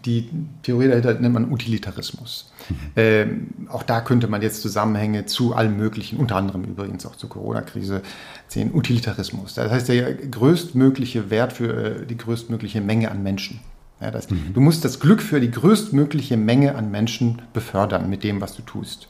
[0.06, 0.30] die,
[0.63, 2.52] Theorie dahinter, nennt man Utilitarismus.
[2.69, 2.76] Mhm.
[2.95, 7.30] Ähm, auch da könnte man jetzt Zusammenhänge zu allem Möglichen, unter anderem übrigens auch zur
[7.30, 8.02] Corona-Krise,
[8.47, 8.71] sehen.
[8.74, 9.54] Utilitarismus.
[9.54, 13.60] Das heißt, der größtmögliche Wert für äh, die größtmögliche Menge an Menschen.
[14.01, 14.53] Ja, das, mhm.
[14.53, 18.63] Du musst das Glück für die größtmögliche Menge an Menschen befördern mit dem, was du
[18.63, 19.07] tust.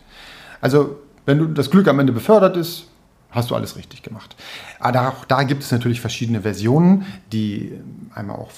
[0.59, 2.87] Also, wenn du das Glück am Ende befördert ist,
[3.31, 4.35] hast du alles richtig gemacht.
[4.79, 7.71] Aber auch da gibt es natürlich verschiedene Versionen, die
[8.13, 8.51] einmal auch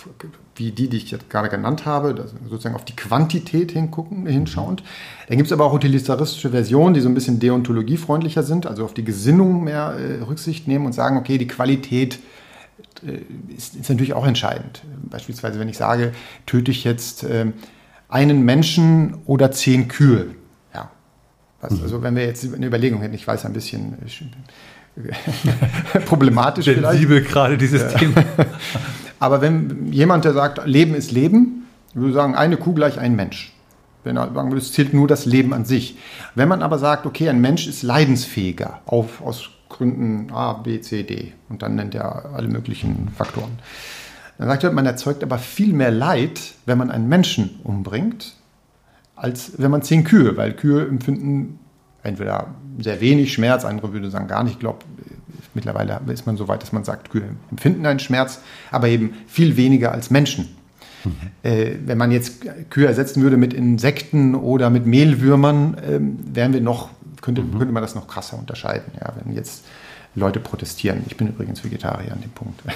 [0.56, 2.15] wie die, die ich jetzt gerade genannt habe,
[2.50, 4.82] sozusagen auf die Quantität hingucken, hinschauend.
[4.82, 4.88] Mhm.
[5.28, 8.93] Dann gibt es aber auch utilitaristische Versionen, die so ein bisschen deontologiefreundlicher sind, also auf
[8.93, 12.19] die Gesinnung mehr äh, Rücksicht nehmen und sagen, okay, die Qualität
[13.56, 14.82] ist, ist, natürlich auch entscheidend.
[15.10, 16.13] Beispielsweise, wenn ich sage,
[16.46, 17.48] töte ich jetzt äh,
[18.10, 20.28] einen Menschen oder zehn Kühe.
[20.74, 20.92] Ja.
[21.62, 21.80] Mhm.
[21.82, 23.98] also wenn wir jetzt eine Überlegung hätten, ich weiß ein bisschen
[24.96, 27.00] äh, problematisch ich vielleicht.
[27.00, 27.98] liebe gerade dieses ja.
[27.98, 28.24] Thema.
[29.20, 33.54] Aber wenn jemand, der sagt, Leben ist Leben, würde sagen, eine Kuh gleich ein Mensch.
[34.04, 35.98] Wenn er sagen würde, es zählt nur das Leben an sich.
[36.36, 41.04] Wenn man aber sagt, okay, ein Mensch ist leidensfähiger auf, aus Gründen A, B, C,
[41.04, 41.34] D.
[41.50, 43.60] Und dann nennt er alle möglichen Faktoren.
[44.38, 48.36] Dann sagt er, man erzeugt aber viel mehr Leid, wenn man einen Menschen umbringt,
[49.16, 51.60] als wenn man zehn Kühe, weil Kühe empfinden
[52.02, 52.48] entweder
[52.80, 54.54] sehr wenig Schmerz, andere würde sagen gar nicht.
[54.54, 54.80] Ich glaube,
[55.54, 59.56] mittlerweile ist man so weit, dass man sagt, Kühe empfinden einen Schmerz, aber eben viel
[59.58, 60.50] weniger als Menschen.
[61.06, 61.12] Mhm.
[61.44, 66.62] Äh, wenn man jetzt Kühe ersetzen würde mit Insekten oder mit Mehlwürmern, äh, wären wir
[66.62, 66.90] noch
[67.24, 67.58] könnte, mhm.
[67.58, 68.92] könnte man das noch krasser unterscheiden.
[69.02, 69.64] Ja, wenn jetzt
[70.16, 71.02] Leute protestieren.
[71.08, 72.62] Ich bin übrigens Vegetarier an dem Punkt.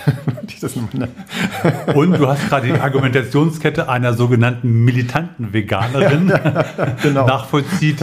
[1.96, 6.34] Und du hast gerade die Argumentationskette einer sogenannten militanten Veganerin
[7.04, 7.28] genau.
[7.28, 8.00] nachvollzieht,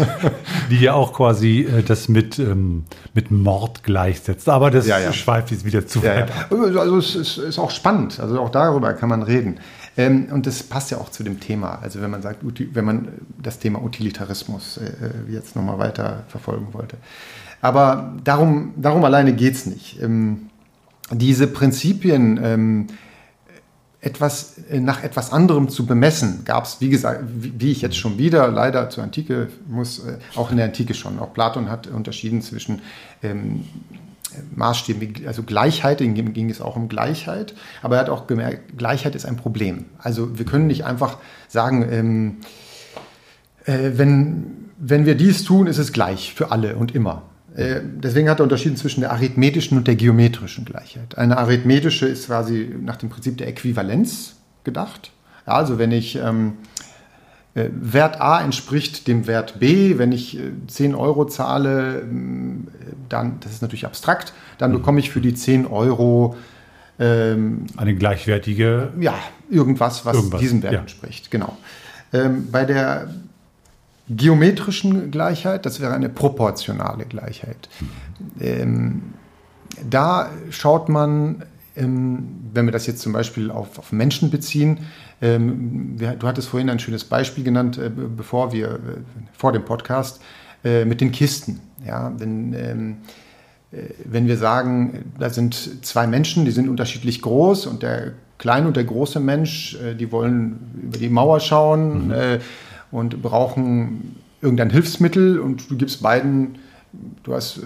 [0.70, 4.48] die ja auch quasi äh, das mit, ähm, mit Mord gleichsetzt.
[4.48, 5.12] Aber das ja, ja.
[5.12, 6.30] schweift jetzt wieder zu weit.
[6.50, 8.20] Ja, also es ist, ist, auch spannend.
[8.20, 9.59] Also auch darüber kann man reden.
[9.96, 11.78] Ähm, und das passt ja auch zu dem Thema.
[11.83, 13.09] Also wenn man sagt, wenn man
[13.40, 16.96] das Thema Utilitarismus äh, äh jetzt nochmal weiter verfolgen wollte.
[17.61, 20.02] Aber darum, darum alleine geht es nicht.
[20.02, 20.50] Ähm,
[21.11, 22.87] diese Prinzipien ähm,
[24.04, 28.18] etwas, äh, nach etwas anderem zu bemessen, gab es, wie gesagt, wie, ich jetzt schon
[28.18, 31.18] wieder leider zur Antike muss, äh, auch in der Antike schon.
[31.18, 32.83] Auch Platon hat unterschieden zwischen
[33.22, 33.64] ähm,
[34.54, 39.14] Maßstäben, also Gleichheit, ging, ging es auch um Gleichheit, aber er hat auch gemerkt, Gleichheit
[39.14, 39.86] ist ein Problem.
[39.98, 41.18] Also wir können nicht einfach
[41.48, 42.36] sagen, ähm,
[43.64, 47.22] äh, wenn, wenn wir dies tun, ist es gleich für alle und immer.
[47.56, 51.16] Äh, deswegen hat er unterschieden zwischen der arithmetischen und der geometrischen Gleichheit.
[51.16, 55.12] Eine arithmetische ist quasi nach dem Prinzip der Äquivalenz gedacht.
[55.46, 56.73] Ja, also wenn ich ähm, äh,
[57.54, 62.02] Wert A entspricht dem Wert B, wenn ich äh, 10 Euro zahle, äh,
[63.08, 64.76] dann, das ist natürlich abstrakt, dann mhm.
[64.76, 66.36] bekomme ich für die 10 Euro
[66.98, 68.92] ähm, eine gleichwertige.
[68.98, 69.14] Ja,
[69.50, 70.80] irgendwas, was irgendwas, diesem Wert ja.
[70.80, 71.56] entspricht, genau.
[72.12, 73.08] Ähm, bei der
[74.08, 77.68] geometrischen Gleichheit, das wäre eine proportionale Gleichheit.
[78.40, 79.14] Ähm,
[79.88, 81.42] da schaut man,
[81.76, 84.80] ähm, wenn wir das jetzt zum Beispiel auf, auf Menschen beziehen,
[85.26, 88.78] du hattest vorhin ein schönes Beispiel genannt, äh, bevor wir, äh,
[89.32, 90.20] vor dem Podcast,
[90.64, 91.60] äh, mit den Kisten.
[91.87, 92.96] Ja, denn, ähm,
[93.72, 98.66] äh, wenn wir sagen, da sind zwei Menschen, die sind unterschiedlich groß und der kleine
[98.66, 102.40] und der große Mensch, die wollen über die Mauer schauen, mhm.
[102.90, 106.58] Und brauchen irgendein Hilfsmittel und du gibst beiden,
[107.24, 107.60] du hast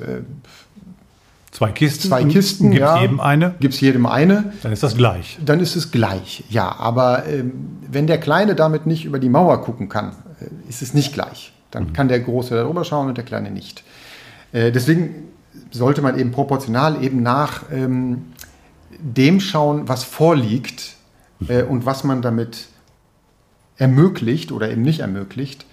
[1.59, 5.38] zwei Kisten, zwei Kisten, gibst ja, jedem eine, gibst jedem eine, dann ist das gleich.
[5.44, 6.77] Dann ist es gleich, ja.
[6.79, 10.94] Aber ähm, wenn der Kleine damit nicht über die Mauer gucken kann, äh, ist es
[10.94, 11.53] nicht gleich.
[11.73, 11.92] Dann mhm.
[11.94, 13.83] kann der Große darüber schauen und der Kleine nicht.
[14.53, 15.31] Äh, deswegen
[15.73, 18.27] sollte man eben proportional eben nach ähm,
[19.01, 20.94] dem schauen, was vorliegt
[21.49, 22.68] äh, und was man damit
[23.79, 25.66] ermöglicht oder eben nicht ermöglicht,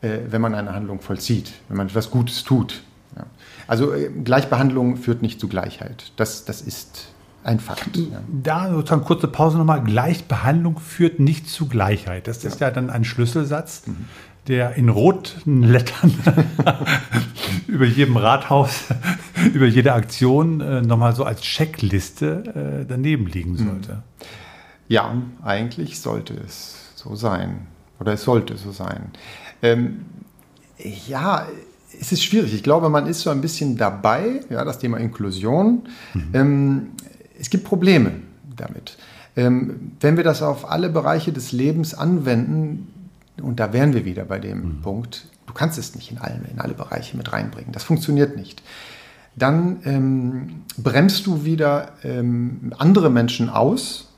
[0.00, 2.82] äh, wenn man eine Handlung vollzieht, wenn man etwas Gutes tut.
[3.16, 3.26] Ja.
[3.66, 6.12] Also äh, Gleichbehandlung führt nicht zu Gleichheit.
[6.16, 7.08] Das, das ist
[7.44, 7.96] ein Fakt.
[7.96, 8.20] Ja.
[8.42, 9.82] Da sozusagen kurze Pause nochmal.
[9.82, 12.26] Gleichbehandlung führt nicht zu Gleichheit.
[12.26, 14.06] Das ist ja, ja dann ein Schlüsselsatz, mhm.
[14.48, 16.14] der in roten Lettern
[17.66, 18.84] über jedem Rathaus,
[19.52, 23.68] über jede Aktion äh, nochmal so als Checkliste äh, daneben liegen mhm.
[23.68, 24.02] sollte.
[24.88, 27.66] Ja, eigentlich sollte es so sein.
[28.00, 29.10] Oder es sollte so sein.
[29.62, 30.04] Ähm,
[30.78, 31.46] ja,
[32.00, 32.54] es ist schwierig.
[32.54, 35.82] Ich glaube, man ist so ein bisschen dabei, ja, das Thema Inklusion.
[36.14, 36.22] Mhm.
[36.32, 36.88] Ähm,
[37.38, 38.12] es gibt Probleme
[38.56, 38.96] damit.
[39.36, 42.88] Ähm, wenn wir das auf alle Bereiche des Lebens anwenden,
[43.42, 44.82] und da wären wir wieder bei dem mhm.
[44.82, 47.72] Punkt, du kannst es nicht in, allen, in alle Bereiche mit reinbringen.
[47.72, 48.62] Das funktioniert nicht.
[49.36, 54.13] Dann ähm, bremst du wieder ähm, andere Menschen aus,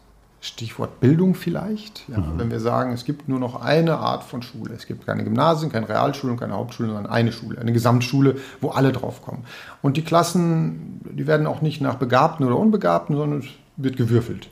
[0.46, 2.08] Stichwort Bildung vielleicht.
[2.08, 2.38] Ja, mhm.
[2.38, 4.74] Wenn wir sagen, es gibt nur noch eine Art von Schule.
[4.74, 8.92] Es gibt keine Gymnasien, keine Realschulen, keine Hauptschulen, sondern eine Schule, eine Gesamtschule, wo alle
[8.92, 9.44] drauf kommen.
[9.82, 14.48] Und die Klassen, die werden auch nicht nach Begabten oder Unbegabten, sondern es wird gewürfelt.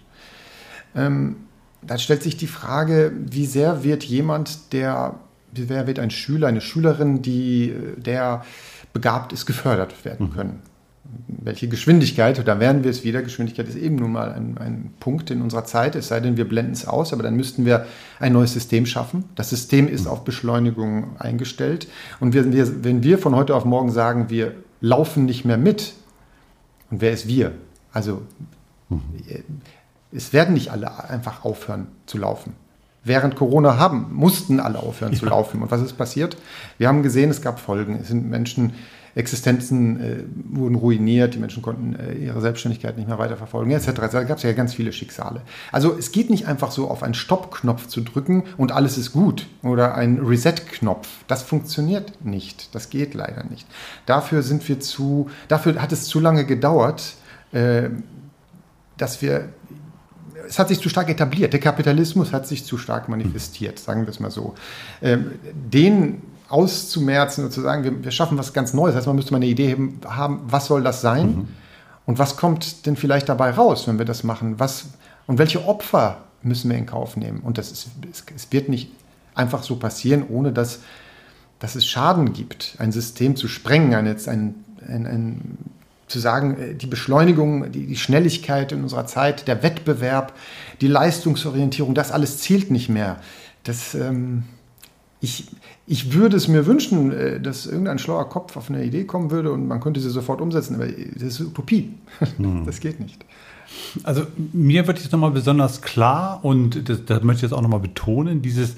[0.95, 1.37] Ähm,
[1.83, 5.15] da stellt sich die Frage, wie sehr wird jemand, der,
[5.53, 8.45] wie sehr wird ein Schüler, eine Schülerin, die, der
[8.93, 10.74] begabt ist, gefördert werden mhm.
[11.27, 15.31] Welche Geschwindigkeit, da wären wir es wieder, Geschwindigkeit ist eben nun mal ein, ein Punkt
[15.31, 17.87] in unserer Zeit, es sei denn, wir blenden es aus, aber dann müssten wir
[18.19, 19.25] ein neues System schaffen.
[19.35, 21.87] Das System ist auf Beschleunigung eingestellt.
[22.21, 25.95] Und wenn wir, wenn wir von heute auf morgen sagen, wir laufen nicht mehr mit,
[26.91, 27.53] und wer ist wir?
[27.93, 28.23] Also
[28.89, 29.01] mhm.
[30.13, 32.55] es werden nicht alle einfach aufhören zu laufen.
[33.03, 35.19] Während Corona haben, mussten alle aufhören ja.
[35.19, 35.61] zu laufen.
[35.61, 36.39] Und was ist passiert?
[36.79, 37.99] Wir haben gesehen, es gab Folgen.
[38.01, 38.73] Es sind Menschen
[39.15, 40.25] Existenzen äh,
[40.57, 43.93] wurden ruiniert, die Menschen konnten äh, ihre Selbstständigkeit nicht mehr weiterverfolgen, etc.
[44.11, 45.43] Da gab es ja ganz viele Schicksale.
[45.71, 49.47] Also es geht nicht einfach so auf einen Stopp-Knopf zu drücken und alles ist gut
[49.63, 51.09] oder ein Reset-Knopf.
[51.29, 52.75] Das funktioniert nicht.
[52.75, 53.67] Das geht leider nicht.
[54.07, 57.15] Dafür sind wir zu, dafür hat es zu lange gedauert,
[57.53, 57.91] äh,
[58.97, 59.49] dass wir
[60.47, 61.55] es hat sich zu stark etabliert.
[61.55, 64.55] Der Kapitalismus hat sich zu stark manifestiert, sagen wir es mal so.
[65.01, 68.95] Ähm, den auszumerzen und zu sagen, wir, wir, schaffen was ganz Neues.
[68.95, 69.77] Das heißt, man müsste mal eine Idee
[70.07, 71.27] haben, was soll das sein?
[71.27, 71.49] Mhm.
[72.07, 74.59] Und was kommt denn vielleicht dabei raus, wenn wir das machen?
[74.59, 74.87] Was,
[75.27, 77.41] und welche Opfer müssen wir in Kauf nehmen?
[77.41, 78.91] Und das ist, es, es wird nicht
[79.35, 80.81] einfach so passieren, ohne dass,
[81.59, 84.55] dass es Schaden gibt, ein System zu sprengen, ein, ein,
[84.87, 85.59] ein, ein
[86.09, 90.35] zu sagen, äh, die Beschleunigung, die, die Schnelligkeit in unserer Zeit, der Wettbewerb,
[90.81, 93.17] die Leistungsorientierung, das alles zählt nicht mehr.
[93.63, 94.45] Das, ähm,
[95.25, 95.47] ich,
[95.87, 99.51] ich würde es mir wünschen, äh, dass irgendein schlauer Kopf auf eine Idee kommen würde
[99.53, 101.95] und man könnte sie sofort umsetzen, aber das ist Utopie.
[102.37, 102.65] Hm.
[102.67, 103.25] Das geht nicht.
[104.03, 107.81] Also mir wird jetzt nochmal besonders klar und das, das, möchte ich jetzt auch nochmal
[107.81, 108.77] betonen, dieses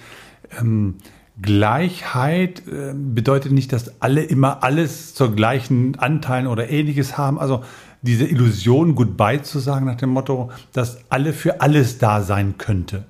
[0.59, 0.95] ähm,
[1.43, 7.39] Gleichheit äh, bedeutet nicht, dass alle immer alles zur gleichen Anteilen oder ähnliches haben.
[7.39, 7.63] Also
[8.03, 13.05] diese Illusion, Goodbye zu sagen nach dem Motto, dass alle für alles da sein könnte.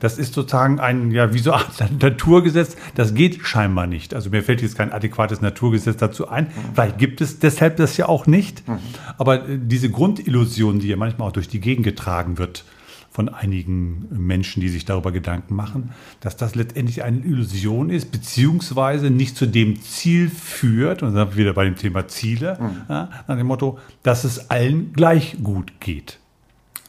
[0.00, 1.62] Das ist sozusagen ein, ja, wie so ein
[2.00, 2.76] Naturgesetz.
[2.94, 4.14] Das geht scheinbar nicht.
[4.14, 6.44] Also mir fällt jetzt kein adäquates Naturgesetz dazu ein.
[6.44, 6.50] Mhm.
[6.74, 8.66] Vielleicht gibt es deshalb das ja auch nicht.
[8.68, 8.78] Mhm.
[9.18, 12.64] Aber äh, diese Grundillusion, die ja manchmal auch durch die Gegend getragen wird,
[13.16, 19.10] von einigen Menschen, die sich darüber Gedanken machen, dass das letztendlich eine Illusion ist, beziehungsweise
[19.10, 22.82] nicht zu dem Ziel führt, und dann sind wir wieder bei dem Thema Ziele, mhm.
[22.90, 26.18] ja, nach dem Motto, dass es allen gleich gut geht.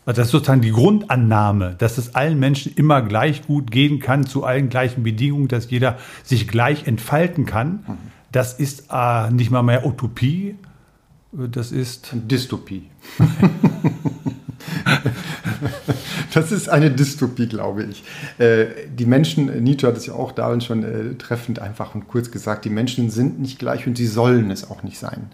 [0.07, 4.25] Also das ist sozusagen die Grundannahme, dass es allen Menschen immer gleich gut gehen kann,
[4.25, 7.83] zu allen gleichen Bedingungen, dass jeder sich gleich entfalten kann.
[8.31, 10.55] Das ist äh, nicht mal mehr Utopie,
[11.33, 12.83] das ist Dystopie.
[16.33, 18.01] das ist eine Dystopie, glaube ich.
[18.37, 22.31] Äh, die Menschen, Nietzsche hat es ja auch darin schon äh, treffend einfach und kurz
[22.31, 25.31] gesagt, die Menschen sind nicht gleich und sie sollen es auch nicht sein.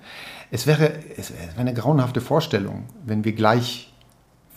[0.50, 3.93] Es wäre, es wäre eine grauenhafte Vorstellung, wenn wir gleich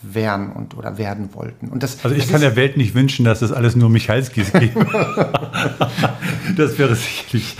[0.01, 1.69] wären und oder werden wollten.
[1.69, 4.53] Und das, also ich das kann der Welt nicht wünschen, dass das alles nur Michalskis
[4.53, 4.75] gibt.
[6.55, 7.57] das wäre sicherlich.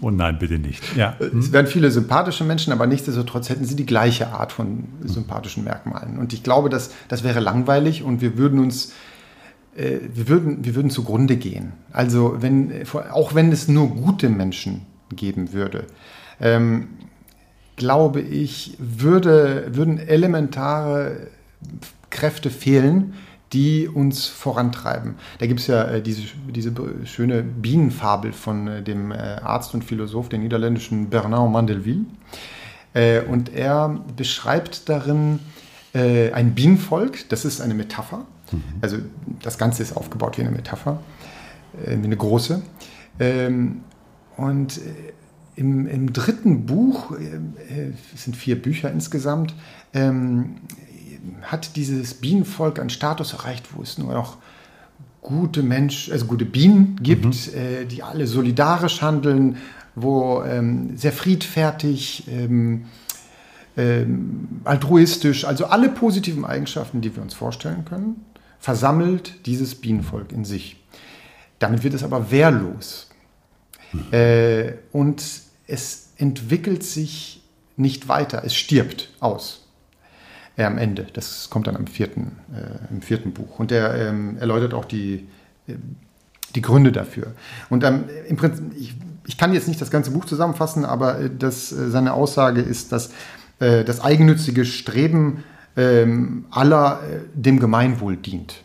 [0.00, 0.96] oh nein, bitte nicht.
[0.96, 1.16] Ja.
[1.18, 1.38] Hm?
[1.38, 6.18] Es wären viele sympathische Menschen, aber nichtsdestotrotz hätten sie die gleiche Art von sympathischen Merkmalen.
[6.18, 8.92] Und ich glaube, dass das wäre langweilig und wir würden uns
[9.76, 11.72] äh, wir würden, wir würden zugrunde gehen.
[11.92, 15.86] Also wenn, auch wenn es nur gute Menschen geben würde.
[16.40, 16.88] Ähm,
[17.76, 21.28] glaube ich, würde, würden elementare
[22.10, 23.14] Kräfte fehlen,
[23.52, 25.14] die uns vorantreiben.
[25.38, 26.72] Da gibt es ja äh, diese, diese
[27.04, 32.04] schöne Bienenfabel von äh, dem äh, Arzt und Philosoph, den niederländischen Bernard Mandelville.
[32.94, 35.38] Äh, und er beschreibt darin
[35.94, 38.24] äh, ein Bienenvolk, das ist eine Metapher.
[38.50, 38.62] Mhm.
[38.80, 38.98] Also
[39.42, 40.98] das Ganze ist aufgebaut wie eine Metapher,
[41.84, 42.60] äh, wie eine große.
[43.20, 43.82] Ähm,
[44.36, 44.80] und
[45.56, 49.54] im, im dritten Buch, äh, es sind vier Bücher insgesamt,
[49.92, 50.56] ähm,
[51.42, 54.38] hat dieses Bienenvolk einen Status erreicht, wo es nur noch
[55.22, 57.58] gute Menschen, also gute Bienen gibt, mhm.
[57.58, 59.56] äh, die alle solidarisch handeln,
[59.94, 62.84] wo ähm, sehr friedfertig, ähm,
[63.76, 68.24] ähm, altruistisch, also alle positiven Eigenschaften, die wir uns vorstellen können,
[68.60, 70.76] versammelt dieses Bienenvolk in sich.
[71.58, 73.08] Damit wird es aber wehrlos.
[73.92, 74.12] Mhm.
[74.12, 75.22] Äh, und
[75.66, 77.42] es entwickelt sich
[77.76, 79.66] nicht weiter, es stirbt aus
[80.56, 81.06] äh, am Ende.
[81.12, 83.58] Das kommt dann im vierten, äh, im vierten Buch.
[83.58, 85.26] Und er ähm, erläutert auch die,
[85.66, 85.74] äh,
[86.54, 87.32] die Gründe dafür.
[87.70, 88.94] Und ähm, im Prinzip, ich,
[89.26, 92.92] ich, kann jetzt nicht das ganze Buch zusammenfassen, aber äh, das, äh, seine Aussage ist,
[92.92, 93.10] dass
[93.58, 95.42] äh, das eigennützige Streben
[95.76, 97.00] ähm, aller
[97.34, 98.62] dem Gemeinwohl dient.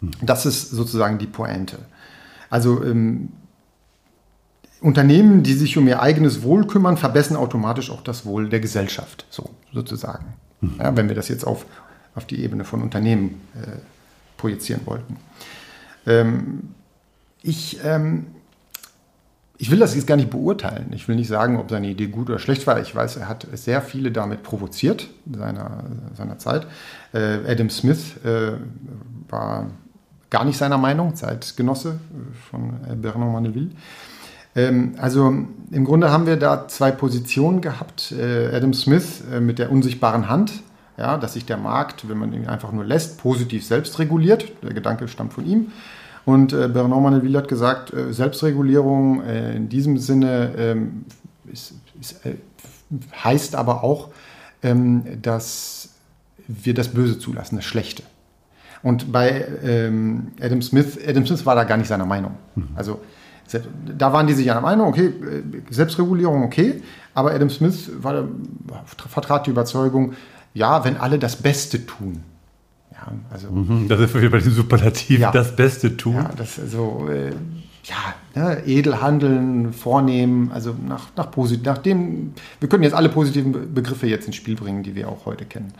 [0.00, 0.10] Hm.
[0.22, 1.78] Das ist sozusagen die Pointe.
[2.50, 3.28] Also ähm,
[4.80, 9.26] Unternehmen, die sich um ihr eigenes Wohl kümmern, verbessern automatisch auch das Wohl der Gesellschaft,
[9.30, 10.34] so sozusagen.
[10.60, 10.74] Mhm.
[10.78, 11.66] Ja, wenn wir das jetzt auf,
[12.14, 13.78] auf die Ebene von Unternehmen äh,
[14.36, 15.16] projizieren wollten.
[16.06, 16.74] Ähm,
[17.42, 18.26] ich, ähm,
[19.58, 20.92] ich will das jetzt gar nicht beurteilen.
[20.92, 22.80] Ich will nicht sagen, ob seine Idee gut oder schlecht war.
[22.80, 26.66] Ich weiß, er hat sehr viele damit provoziert seiner, seiner Zeit.
[27.12, 28.52] Äh, Adam Smith äh,
[29.28, 29.70] war
[30.28, 31.98] gar nicht seiner Meinung, Zeitgenosse
[32.50, 33.70] von äh, Bernard Maneville.
[34.56, 35.26] Ähm, also
[35.70, 38.12] im Grunde haben wir da zwei Positionen gehabt.
[38.12, 40.52] Äh, Adam Smith äh, mit der unsichtbaren Hand,
[40.96, 44.50] ja, dass sich der Markt, wenn man ihn einfach nur lässt, positiv selbst reguliert.
[44.62, 45.68] Der Gedanke stammt von ihm.
[46.24, 51.04] Und äh, Bernard Maneville hat gesagt, äh, Selbstregulierung äh, in diesem Sinne ähm,
[51.52, 52.34] ist, ist, äh,
[53.22, 54.08] heißt aber auch,
[54.62, 55.90] ähm, dass
[56.48, 58.02] wir das Böse zulassen, das Schlechte.
[58.82, 62.32] Und bei ähm, Adam Smith, Adam Smith war da gar nicht seiner Meinung.
[62.54, 62.68] Mhm.
[62.74, 63.00] Also
[63.98, 66.82] da waren die sich einer Meinung, okay, äh, Selbstregulierung okay,
[67.14, 68.24] aber Adam Smith war,
[69.08, 70.14] vertrat die Überzeugung,
[70.54, 72.22] ja, wenn alle das Beste tun.
[72.92, 76.14] Ja, also, mhm, das ist bei den Superlativen, ja, das Beste tun.
[76.14, 77.30] Ja, das also, äh,
[77.84, 83.08] ja, ne, edel handeln, vornehmen, also nach, nach, posit nach dem, wir können jetzt alle
[83.08, 85.72] positiven Begriffe jetzt ins Spiel bringen, die wir auch heute kennen.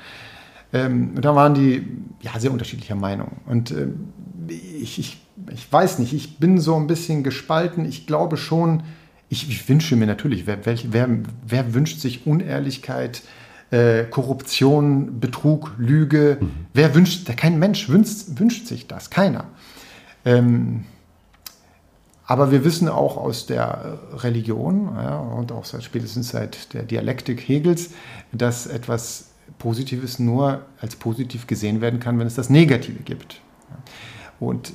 [0.72, 1.86] Ähm, da waren die
[2.20, 3.38] ja, sehr unterschiedlicher Meinung.
[3.46, 4.08] Und ähm,
[4.48, 7.84] ich, ich, ich weiß nicht, ich bin so ein bisschen gespalten.
[7.84, 8.82] Ich glaube schon,
[9.28, 11.08] ich, ich, wünsche mir natürlich, wer, wer,
[11.46, 13.22] wer wünscht sich Unehrlichkeit,
[13.70, 16.38] äh, Korruption, Betrug, Lüge?
[16.40, 16.50] Mhm.
[16.72, 19.46] Wer wünscht, kein Mensch wünscht, wünscht sich das, keiner.
[20.24, 20.84] Ähm,
[22.26, 27.40] aber wir wissen auch aus der Religion ja, und auch seit, spätestens seit der Dialektik
[27.40, 27.90] Hegels,
[28.32, 33.40] dass etwas Positives nur als positiv gesehen werden kann, wenn es das Negative gibt.
[34.40, 34.72] Und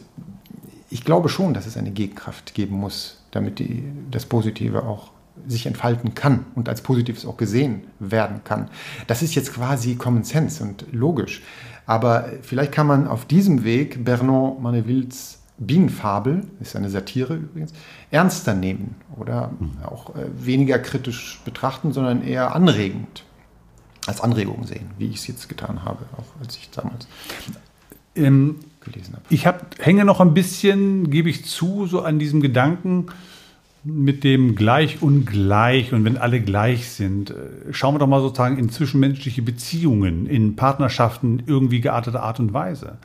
[0.91, 5.11] ich glaube schon, dass es eine Gegenkraft geben muss, damit die, das Positive auch
[5.47, 8.69] sich entfalten kann und als Positives auch gesehen werden kann.
[9.07, 11.41] Das ist jetzt quasi Common Sense und logisch.
[11.85, 17.71] Aber vielleicht kann man auf diesem Weg Bernard Manevilles Bienenfabel, ist eine Satire übrigens,
[18.09, 19.51] ernster nehmen oder
[19.83, 23.23] auch äh, weniger kritisch betrachten, sondern eher anregend
[24.07, 27.07] als Anregung sehen, wie ich es jetzt getan habe, auch als ich damals
[28.15, 29.23] ähm, gelesen habe.
[29.29, 33.07] Ich hab, hänge noch ein bisschen, gebe ich zu, so an diesem Gedanken
[33.84, 37.32] mit dem Gleich und Gleich und wenn alle gleich sind.
[37.32, 37.34] Äh,
[37.71, 42.97] schauen wir doch mal sozusagen in zwischenmenschliche Beziehungen, in Partnerschaften irgendwie gearteter Art und Weise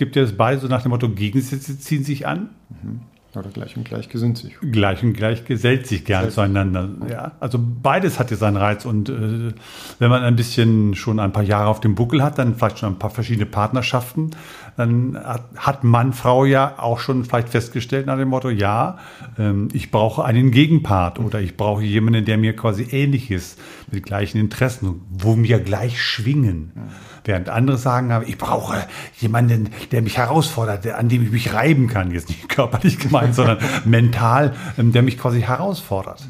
[0.00, 2.48] gibt ja das beide so nach dem Motto, Gegensätze ziehen sich an.
[2.82, 3.00] Mhm.
[3.36, 4.56] Oder gleich und gleich gesinnt sich.
[4.60, 6.34] Gleich und gleich gesellt sich gern Selbst.
[6.34, 6.88] zueinander.
[7.08, 8.84] Ja, also beides hat ja seinen Reiz.
[8.84, 9.52] Und äh,
[10.00, 12.94] wenn man ein bisschen schon ein paar Jahre auf dem Buckel hat, dann vielleicht schon
[12.94, 14.30] ein paar verschiedene Partnerschaften,
[14.76, 18.98] dann hat, hat Mann, Frau ja auch schon vielleicht festgestellt nach dem Motto, ja,
[19.38, 23.60] ähm, ich brauche einen Gegenpart oder ich brauche jemanden, der mir quasi ähnlich ist,
[23.92, 26.72] mit gleichen Interessen, wo wir gleich schwingen.
[26.74, 26.82] Ja.
[27.24, 28.84] Während andere sagen, ich brauche
[29.18, 32.10] jemanden, der mich herausfordert, an dem ich mich reiben kann.
[32.10, 36.26] Jetzt nicht körperlich gemeint, sondern mental, ähm, der mich quasi herausfordert.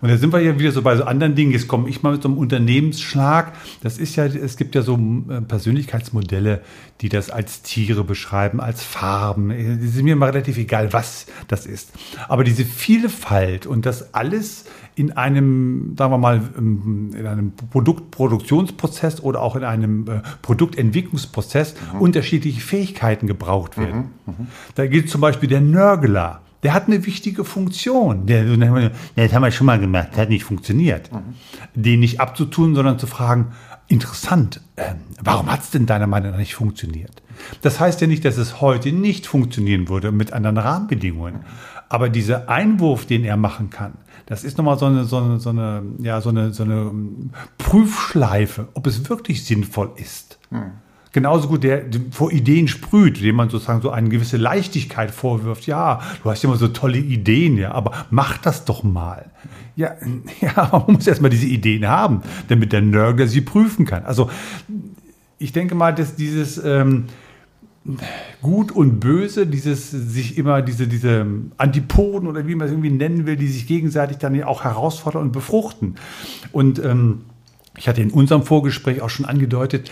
[0.00, 1.52] Und da sind wir ja wieder so bei so anderen Dingen.
[1.52, 3.52] Jetzt komme ich mal mit so einem Unternehmensschlag.
[3.82, 6.62] Das ist ja, es gibt ja so äh, Persönlichkeitsmodelle,
[7.00, 9.50] die das als Tiere beschreiben, als Farben.
[9.50, 11.92] Es ist mir immer relativ egal, was das ist.
[12.28, 14.64] Aber diese Vielfalt und das alles
[14.98, 21.74] in einem, sagen wir mal, ähm, in einem Produktproduktionsprozess oder auch in einem äh, Produktentwicklungsprozess
[21.94, 22.00] mhm.
[22.00, 24.10] unterschiedliche Fähigkeiten gebraucht werden.
[24.26, 24.34] Mhm.
[24.38, 24.46] Mhm.
[24.74, 26.40] Da gilt zum Beispiel der Nörgler.
[26.62, 28.26] Der hat eine wichtige Funktion.
[28.26, 31.12] Der, das haben wir schon mal gemacht, der hat nicht funktioniert.
[31.12, 31.34] Mhm.
[31.74, 33.52] Den nicht abzutun, sondern zu fragen,
[33.86, 37.22] interessant, äh, warum hat es denn deiner Meinung nach nicht funktioniert?
[37.62, 41.40] Das heißt ja nicht, dass es heute nicht funktionieren würde mit anderen Rahmenbedingungen.
[41.88, 43.94] Aber dieser Einwurf, den er machen kann,
[44.26, 46.92] das ist nochmal so eine, so eine, so eine, ja, so eine, so eine
[47.56, 50.38] Prüfschleife, ob es wirklich sinnvoll ist.
[50.50, 50.72] Hm.
[51.12, 55.66] Genauso gut, der vor Ideen sprüht, dem man sozusagen so eine gewisse Leichtigkeit vorwirft.
[55.66, 59.26] Ja, du hast ja immer so tolle Ideen, ja, aber mach das doch mal.
[59.76, 59.92] Ja,
[60.40, 64.04] ja, man muss erstmal diese Ideen haben, damit der Nörgler sie prüfen kann.
[64.04, 64.30] Also,
[65.38, 67.06] ich denke mal, dass dieses, ähm,
[68.42, 73.24] Gut und Böse, dieses sich immer diese, diese Antipoden oder wie man es irgendwie nennen
[73.24, 75.94] will, die sich gegenseitig dann auch herausfordern und befruchten.
[76.52, 77.22] Und ähm,
[77.76, 79.90] ich hatte in unserem Vorgespräch auch schon angedeutet,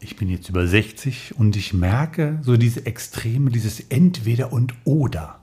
[0.00, 5.36] ich bin jetzt über 60 und ich merke so diese Extreme, dieses Entweder und Oder.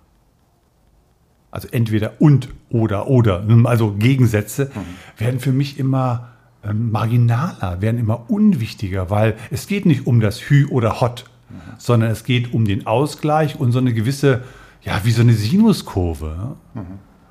[1.50, 5.20] Also entweder und oder oder, also Gegensätze, mhm.
[5.20, 6.30] werden für mich immer
[6.64, 11.26] ähm, marginaler, werden immer unwichtiger, weil es geht nicht um das Hü oder Hot,
[11.78, 14.44] sondern es geht um den Ausgleich und so eine gewisse,
[14.82, 16.58] ja, wie so eine Sinuskurve.
[16.74, 16.86] Mhm.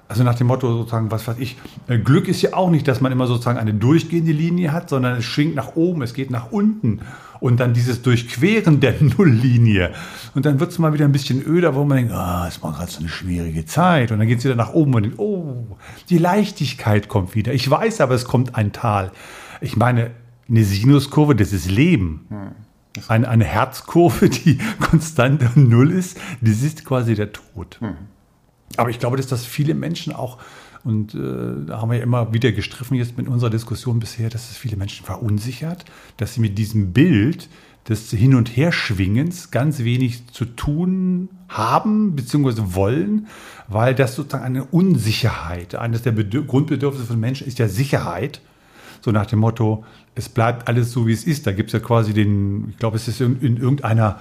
[0.08, 1.56] Also nach dem Motto sozusagen, was weiß ich,
[1.88, 5.18] äh, Glück ist ja auch nicht, dass man immer sozusagen eine durchgehende Linie hat, sondern
[5.18, 7.00] es schwingt nach oben, es geht nach unten.
[7.40, 9.92] Und dann dieses Durchqueren der Nulllinie.
[10.34, 12.62] Und dann wird es mal wieder ein bisschen öder, wo man denkt, ah, oh, es
[12.62, 14.12] war gerade so eine schwierige Zeit.
[14.12, 15.76] Und dann geht es wieder nach oben und denkt, oh,
[16.08, 17.52] die Leichtigkeit kommt wieder.
[17.52, 19.10] Ich weiß aber, es kommt ein Tal.
[19.60, 20.12] Ich meine,
[20.48, 22.26] eine Sinuskurve, das ist Leben.
[22.28, 22.66] Hm
[23.08, 27.78] eine, eine Herzkurve, die konstant Null ist, das ist quasi der Tod.
[27.80, 27.96] Mhm.
[28.76, 30.38] Aber ich glaube, dass das viele Menschen auch,
[30.84, 34.50] und äh, da haben wir ja immer wieder gestriffen jetzt mit unserer Diskussion bisher, dass
[34.50, 35.84] es viele Menschen verunsichert,
[36.16, 37.48] dass sie mit diesem Bild
[37.88, 42.74] des Hin- und Herschwingens ganz wenig zu tun haben bzw.
[42.74, 43.28] wollen,
[43.68, 48.40] weil das sozusagen eine Unsicherheit, eines der Bedür Grundbedürfnisse von Menschen ist ja Sicherheit.
[49.02, 49.84] So nach dem Motto,
[50.16, 51.46] es bleibt alles so, wie es ist.
[51.46, 54.20] Da gibt es ja quasi den, ich glaube, es ist in, in irgendeiner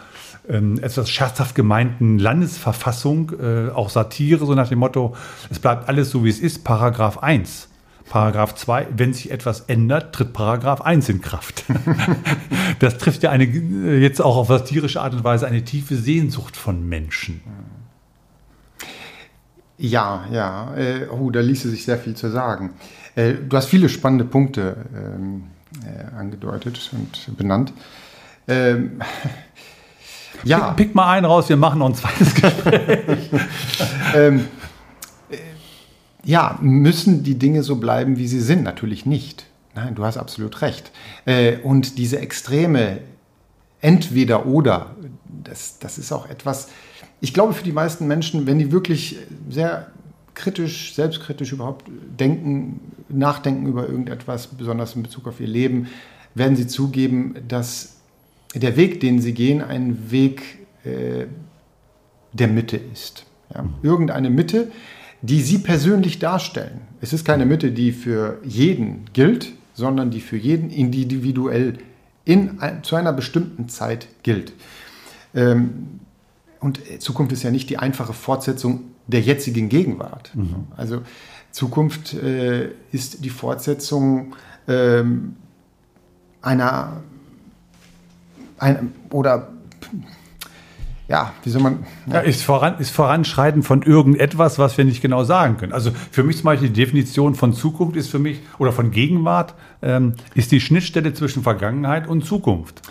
[0.50, 5.16] ähm, etwas scherzhaft gemeinten Landesverfassung, äh, auch Satire, so nach dem Motto,
[5.50, 7.70] es bleibt alles so, wie es ist, Paragraph 1.
[8.10, 11.66] Paragraph 2, wenn sich etwas ändert, tritt Paragraph 1 in Kraft.
[12.80, 16.56] das trifft ja eine, äh, jetzt auch auf satirische Art und Weise eine tiefe Sehnsucht
[16.56, 17.42] von Menschen.
[19.78, 22.72] Ja, ja, äh, oh, da ließe sich sehr viel zu sagen.
[23.16, 25.46] Äh, du hast viele spannende Punkte ähm,
[25.84, 27.74] äh, angedeutet und benannt.
[28.48, 29.02] Ähm,
[30.44, 30.72] ja.
[30.74, 33.30] Pick, pick, mal einen raus, wir machen noch ein zweites Gespräch.
[34.16, 34.48] ähm,
[35.30, 35.38] äh,
[36.24, 38.64] ja, müssen die Dinge so bleiben, wie sie sind?
[38.64, 39.46] Natürlich nicht.
[39.76, 40.92] Nein, du hast absolut recht.
[41.26, 43.00] Äh, und diese extreme
[43.82, 44.96] entweder oder,
[45.44, 46.70] das, das ist auch etwas,
[47.22, 49.18] ich glaube für die meisten Menschen, wenn die wirklich
[49.50, 49.92] sehr
[50.34, 51.86] kritisch, selbstkritisch überhaupt
[52.20, 52.80] denken,
[53.10, 55.88] nachdenken über irgendetwas, besonders in Bezug auf ihr Leben,
[56.34, 57.95] werden sie zugeben, dass
[58.60, 61.26] der Weg, den sie gehen, ein Weg äh,
[62.34, 63.26] der Mitte ist.
[63.54, 63.66] Ja?
[63.82, 64.72] Irgendeine Mitte,
[65.22, 66.82] die sie persönlich darstellen.
[67.02, 71.78] Es ist keine Mitte, die für jeden gilt, sondern die für jeden individuell
[72.24, 74.54] in, zu einer bestimmten Zeit gilt.
[75.34, 76.00] Ähm,
[76.60, 80.32] und Zukunft ist ja nicht die einfache Fortsetzung der jetzigen Gegenwart.
[80.34, 80.68] Mhm.
[80.76, 81.02] Also
[81.52, 84.36] Zukunft äh, ist die Fortsetzung
[84.68, 85.36] ähm,
[86.42, 87.04] einer
[88.58, 89.50] ein, oder
[91.08, 91.86] ja, wie soll man.
[92.08, 92.16] Ja.
[92.16, 92.20] ja.
[92.22, 95.74] ist, voran, ist Voranschreiten von irgendetwas, was wir nicht genau sagen können.
[95.74, 99.54] Also für mich zum Beispiel die Definition von Zukunft ist für mich, oder von Gegenwart,
[99.82, 102.82] ähm, ist die Schnittstelle zwischen Vergangenheit und Zukunft.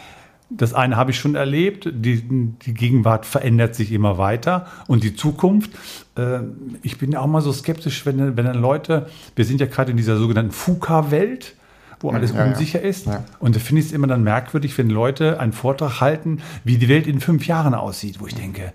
[0.51, 5.17] Das eine habe ich schon erlebt, die, die Gegenwart verändert sich immer weiter und die
[5.17, 5.71] Zukunft,
[6.17, 6.41] äh,
[6.83, 9.97] ich bin auch mal so skeptisch, wenn, wenn dann Leute, wir sind ja gerade in
[9.97, 11.57] dieser sogenannten FUKA-Welt,
[12.05, 12.89] wo alles ja, unsicher ja.
[12.89, 13.07] ist.
[13.07, 13.25] Ja.
[13.41, 16.89] Und da finde ich es immer dann merkwürdig, wenn Leute einen Vortrag halten, wie die
[16.89, 18.73] Welt in fünf Jahren aussieht, wo ich denke,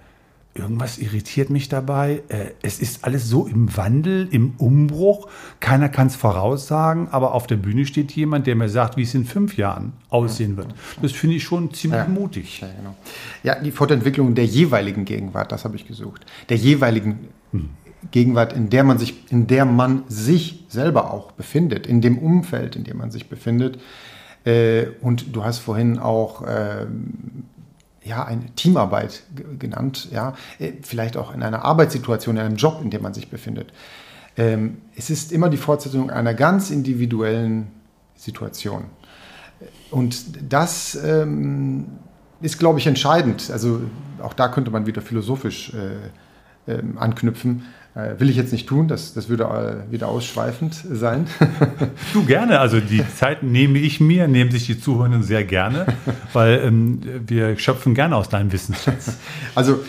[0.55, 2.23] irgendwas irritiert mich dabei.
[2.30, 5.27] Äh, es ist alles so im Wandel, im Umbruch.
[5.59, 9.13] Keiner kann es voraussagen, aber auf der Bühne steht jemand, der mir sagt, wie es
[9.13, 10.73] in fünf Jahren aussehen wird.
[11.01, 12.61] Das finde ich schon ziemlich mutig.
[12.61, 12.95] Ja, genau.
[13.43, 16.25] ja, die Fortentwicklung der jeweiligen Gegenwart, das habe ich gesucht.
[16.49, 17.69] Der jeweiligen hm.
[18.12, 22.76] Gegenwart, in der man sich, in der man sich selber auch befindet, in dem Umfeld,
[22.76, 23.80] in dem man sich befindet.
[24.45, 27.43] Äh, und du hast vorhin auch ähm,
[28.04, 29.24] ja, eine Teamarbeit
[29.60, 33.30] genannt, ja, äh, vielleicht auch in einer Arbeitssituation, in einem Job, in dem man sich
[33.30, 33.74] befindet.
[34.38, 37.68] Ähm, es ist immer die Fortsetzung einer ganz individuellen
[38.16, 38.86] Situation.
[39.91, 41.88] Und das ähm,
[42.41, 43.50] ist, glaube ich, entscheidend.
[43.52, 43.82] Also
[44.22, 46.10] auch da könnte man wieder philosophisch äh, äh,
[46.97, 47.63] anknüpfen.
[47.95, 51.26] Äh, will ich jetzt nicht tun, das, das würde äh, wieder ausschweifend sein.
[52.13, 55.88] du gerne, also die Zeit nehme ich mir, nehmen sich die Zuhörenden sehr gerne,
[56.34, 59.17] weil ähm, wir schöpfen gerne aus deinem Wissensschatz.
[59.55, 59.80] Also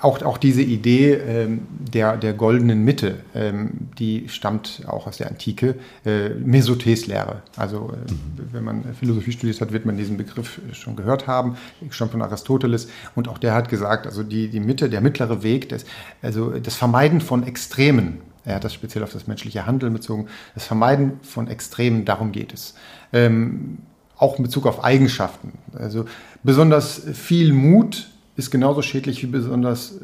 [0.00, 5.28] auch, auch diese Idee ähm, der, der goldenen Mitte, ähm, die stammt auch aus der
[5.28, 7.42] Antike, äh, Mesotes-Lehre.
[7.56, 8.48] Also äh, mhm.
[8.52, 11.56] wenn man Philosophie studiert hat, wird man diesen Begriff schon gehört haben,
[11.90, 12.88] stammt von Aristoteles.
[13.14, 15.84] Und auch der hat gesagt, also die, die Mitte, der mittlere Weg, das,
[16.22, 20.66] also das Vermeiden von Extremen, er hat das speziell auf das menschliche Handeln bezogen, das
[20.66, 22.74] Vermeiden von Extremen, darum geht es.
[23.12, 23.78] Ähm,
[24.16, 25.52] auch in Bezug auf Eigenschaften.
[25.74, 26.04] Also
[26.42, 30.00] besonders viel Mut ist genauso schädlich wie besonders äh,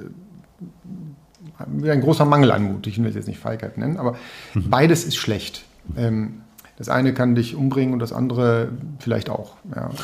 [1.66, 2.86] wie ein großer Mangel an Mut.
[2.86, 4.16] Ich will es jetzt nicht Feigheit nennen, aber
[4.54, 4.70] mhm.
[4.70, 5.64] beides ist schlecht.
[5.96, 6.42] Ähm,
[6.76, 9.56] das eine kann dich umbringen und das andere vielleicht auch.
[9.74, 9.90] Ja.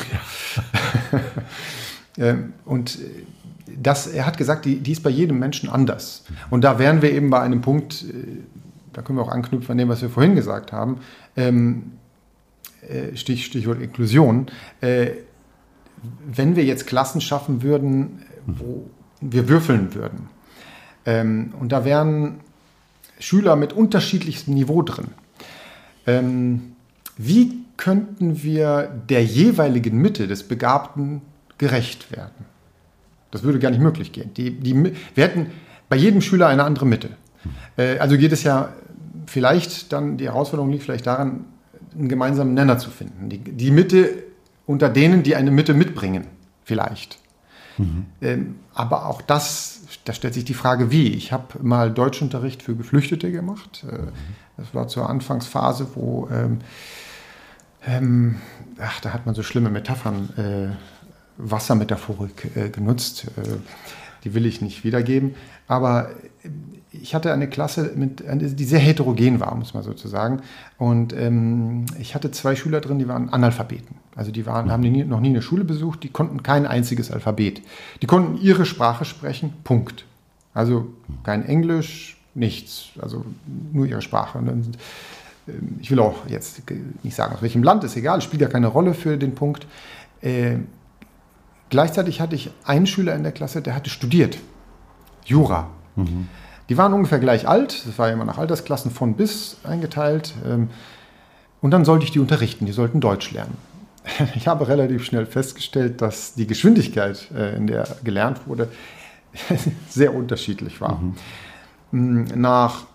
[2.19, 3.25] Ähm, und äh,
[3.79, 6.23] das, er hat gesagt, die, die, ist bei jedem Menschen anders.
[6.49, 8.39] Und da wären wir eben bei einem Punkt, äh,
[8.91, 10.97] da können wir auch anknüpfen an dem, was wir vorhin gesagt haben,
[11.35, 11.91] ähm,
[13.13, 14.47] Stich, Stichwort Inklusion.
[14.81, 15.09] Äh,
[16.25, 18.89] wenn wir jetzt Klassen schaffen würden, wo
[19.21, 20.29] wir würfeln würden,
[21.05, 22.41] ähm, und da wären
[23.19, 25.07] Schüler mit unterschiedlichstem Niveau drin,
[26.05, 26.73] ähm,
[27.17, 31.21] wie könnten wir der jeweiligen Mitte des Begabten
[31.57, 32.45] gerecht werden?
[33.31, 34.33] Das würde gar nicht möglich gehen.
[34.35, 35.47] Die, die, wir hätten
[35.89, 37.09] bei jedem Schüler eine andere Mitte.
[37.77, 38.69] Äh, also geht es ja
[39.25, 41.45] vielleicht dann, die Herausforderung liegt vielleicht daran,
[41.97, 43.29] einen gemeinsamen Nenner zu finden.
[43.29, 44.23] Die, die Mitte
[44.67, 46.27] unter denen, die eine Mitte mitbringen,
[46.63, 47.17] vielleicht.
[47.77, 48.05] Mhm.
[48.21, 51.07] Ähm, aber auch das, da stellt sich die Frage, wie.
[51.13, 53.85] Ich habe mal Deutschunterricht für Geflüchtete gemacht.
[53.89, 53.97] Äh,
[54.57, 56.59] das war zur Anfangsphase, wo, ähm,
[57.85, 58.35] ähm,
[58.79, 60.75] ach, da hat man so schlimme Metaphern, äh,
[61.37, 63.27] Wassermetaphorik äh, genutzt.
[63.37, 63.57] Äh,
[64.23, 65.35] die will ich nicht wiedergeben.
[65.67, 66.09] Aber
[67.01, 70.41] ich hatte eine Klasse, mit, die sehr heterogen war, muss man sozusagen.
[70.77, 73.95] Und ähm, ich hatte zwei Schüler drin, die waren Analphabeten.
[74.15, 77.61] Also die waren, haben nie, noch nie eine Schule besucht, die konnten kein einziges Alphabet.
[78.01, 80.05] Die konnten ihre Sprache sprechen, Punkt.
[80.53, 80.87] Also
[81.23, 82.89] kein Englisch, nichts.
[82.99, 83.25] Also
[83.71, 84.39] nur ihre Sprache.
[84.43, 84.71] Dann,
[85.47, 86.63] ähm, ich will auch jetzt
[87.03, 89.67] nicht sagen, aus welchem Land, ist egal, spielt ja keine Rolle für den Punkt.
[90.21, 90.57] Äh,
[91.69, 94.37] gleichzeitig hatte ich einen Schüler in der Klasse, der hatte studiert.
[95.25, 95.69] Jura.
[95.95, 96.27] Mhm.
[96.69, 100.33] Die waren ungefähr gleich alt, das war immer nach Altersklassen von bis eingeteilt.
[100.45, 100.69] Ähm,
[101.61, 103.57] und dann sollte ich die unterrichten, die sollten Deutsch lernen.
[104.35, 108.69] Ich habe relativ schnell festgestellt, dass die Geschwindigkeit, äh, in der gelernt wurde,
[109.89, 111.01] sehr unterschiedlich war.
[111.91, 112.21] Mhm.
[112.21, 112.85] Mm, nach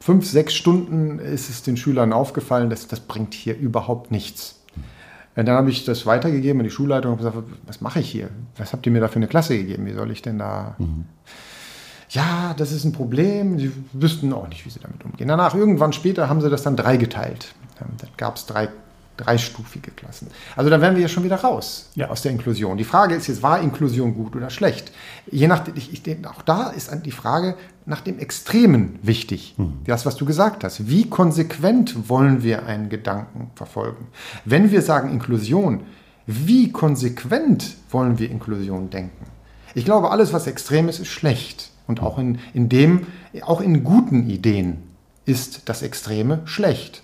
[0.00, 4.60] fünf, sechs Stunden ist es den Schülern aufgefallen, dass das bringt hier überhaupt nichts.
[5.34, 8.28] Und dann habe ich das weitergegeben an die Schulleitung und gesagt, was mache ich hier?
[8.56, 9.86] Was habt ihr mir da für eine Klasse gegeben?
[9.86, 10.76] Wie soll ich denn da...
[10.78, 11.06] Mhm.
[12.12, 13.58] Ja, das ist ein Problem.
[13.58, 15.28] Sie wüssten auch nicht, wie sie damit umgehen.
[15.28, 17.54] Danach, irgendwann später, haben sie das dann dreigeteilt.
[17.78, 18.68] Dann gab es drei
[19.16, 20.28] dreistufige Klassen.
[20.56, 22.08] Also da wären wir ja schon wieder raus ja.
[22.08, 22.78] aus der Inklusion.
[22.78, 24.92] Die Frage ist jetzt, war Inklusion gut oder schlecht?
[25.30, 29.54] Je nach, ich, ich denke, auch da ist die Frage nach dem Extremen wichtig.
[29.58, 29.80] Mhm.
[29.84, 30.88] Das, was du gesagt hast.
[30.88, 34.08] Wie konsequent wollen wir einen Gedanken verfolgen?
[34.44, 35.80] Wenn wir sagen Inklusion,
[36.26, 39.26] wie konsequent wollen wir Inklusion denken?
[39.74, 41.71] Ich glaube, alles, was extrem ist, ist schlecht.
[41.86, 43.06] Und auch in, in dem,
[43.42, 44.78] auch in guten Ideen
[45.24, 47.02] ist das Extreme schlecht.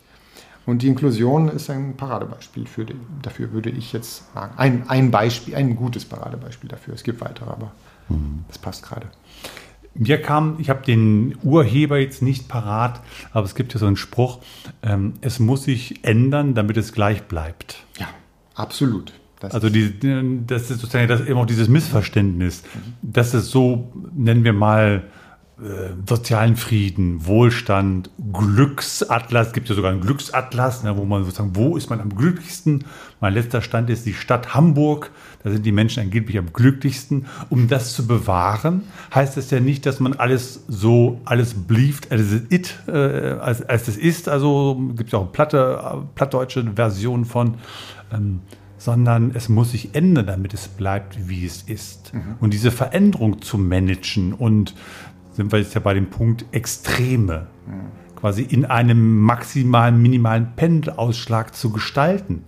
[0.66, 4.53] Und die Inklusion ist ein Paradebeispiel für die, dafür, würde ich jetzt sagen.
[4.59, 6.93] Ein, ein Beispiel, ein gutes Paradebeispiel dafür.
[6.93, 7.72] Es gibt weitere, aber
[8.09, 8.45] mhm.
[8.49, 9.07] das passt gerade.
[9.95, 13.01] Mir kam, ich habe den Urheber jetzt nicht parat,
[13.33, 14.41] aber es gibt ja so einen Spruch,
[14.83, 17.83] ähm, es muss sich ändern, damit es gleich bleibt.
[17.99, 18.09] Ja,
[18.55, 19.14] absolut.
[19.41, 19.93] Das also die,
[20.47, 23.12] das ist sozusagen das eben auch dieses Missverständnis, mhm.
[23.12, 25.05] dass es so, nennen wir mal,
[25.61, 31.57] äh, sozialen Frieden, Wohlstand, Glücksatlas, es gibt ja sogar einen Glücksatlas, ne, wo man sozusagen,
[31.57, 32.84] wo ist man am glücklichsten?
[33.20, 35.11] Mein letzter Stand ist die Stadt Hamburg,
[35.43, 37.26] da sind die Menschen angeblich am glücklichsten.
[37.51, 42.20] Um das zu bewahren, heißt es ja nicht, dass man alles so, alles believed as
[42.51, 47.24] it, äh, als, als es ist, also gibt es ja auch eine platte, plattdeutsche Version
[47.24, 47.55] von,
[48.12, 48.43] ähm,
[48.79, 52.14] sondern es muss sich ändern, damit es bleibt, wie es ist.
[52.14, 52.37] Mhm.
[52.41, 54.74] Und diese Veränderung zu managen und
[55.33, 57.47] sind wir jetzt ja bei dem Punkt Extreme.
[58.16, 62.43] Quasi in einem maximalen, minimalen Pendelausschlag zu gestalten.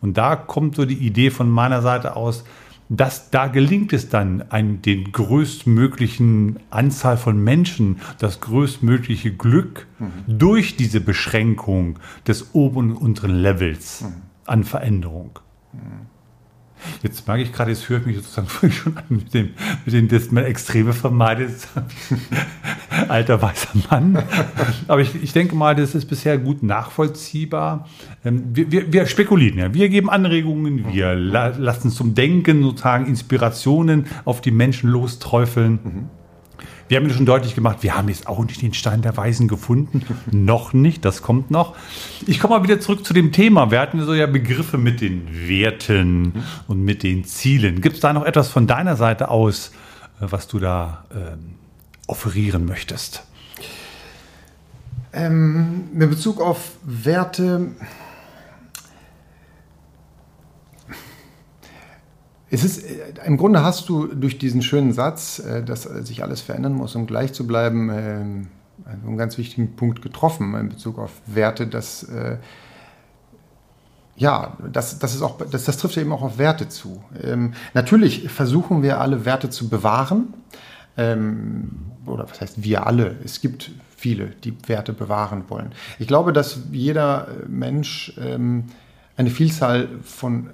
[0.00, 2.44] Und da kommt so die Idee von meiner Seite aus,
[2.88, 10.38] dass da gelingt es dann, ein, den größtmöglichen Anzahl von Menschen, das größtmögliche Glück mhm.
[10.38, 14.22] durch diese Beschränkung des oberen und unteren Levels mhm.
[14.46, 15.40] an Veränderung.
[15.76, 16.06] Mhm.
[17.02, 19.50] Jetzt mag ich gerade, jetzt höre ich mich sozusagen schon an mit dem,
[19.84, 21.68] mit dem dass man Extreme vermeidet.
[23.08, 24.22] Alter weißer Mann.
[24.88, 27.88] Aber ich, ich denke mal, das ist bisher gut nachvollziehbar.
[28.24, 29.74] Ähm, wir, wir, wir spekulieren ja.
[29.74, 35.78] Wir geben Anregungen, wir la lassen zum Denken sozusagen Inspirationen auf die Menschen losträufeln.
[35.82, 36.10] Mhm.
[36.88, 39.48] Wir haben ja schon deutlich gemacht, wir haben jetzt auch nicht den Stein der Weisen
[39.48, 40.02] gefunden.
[40.30, 41.74] noch nicht, das kommt noch.
[42.26, 43.70] Ich komme mal wieder zurück zu dem Thema.
[43.70, 47.80] Wir hatten so ja Begriffe mit den Werten und mit den Zielen.
[47.80, 49.72] Gibt es da noch etwas von deiner Seite aus,
[50.20, 51.36] äh, was du da äh,
[52.06, 53.24] offerieren möchtest?
[55.12, 57.72] Ähm, in Bezug auf Werte
[62.50, 66.40] Es ist, äh, Im Grunde hast du durch diesen schönen Satz, äh, dass sich alles
[66.40, 68.48] verändern muss, um gleich zu bleiben, ähm,
[68.84, 72.36] einen ganz wichtigen Punkt getroffen in Bezug auf Werte, dass äh,
[74.16, 77.02] ja, das, das, ist auch, das, das trifft eben auch auf Werte zu.
[77.22, 80.32] Ähm, natürlich versuchen wir alle Werte zu bewahren.
[80.96, 81.70] Ähm,
[82.06, 83.16] oder was heißt wir alle?
[83.24, 85.72] Es gibt viele, die Werte bewahren wollen.
[85.98, 88.64] Ich glaube, dass jeder Mensch ähm,
[89.16, 90.50] eine Vielzahl von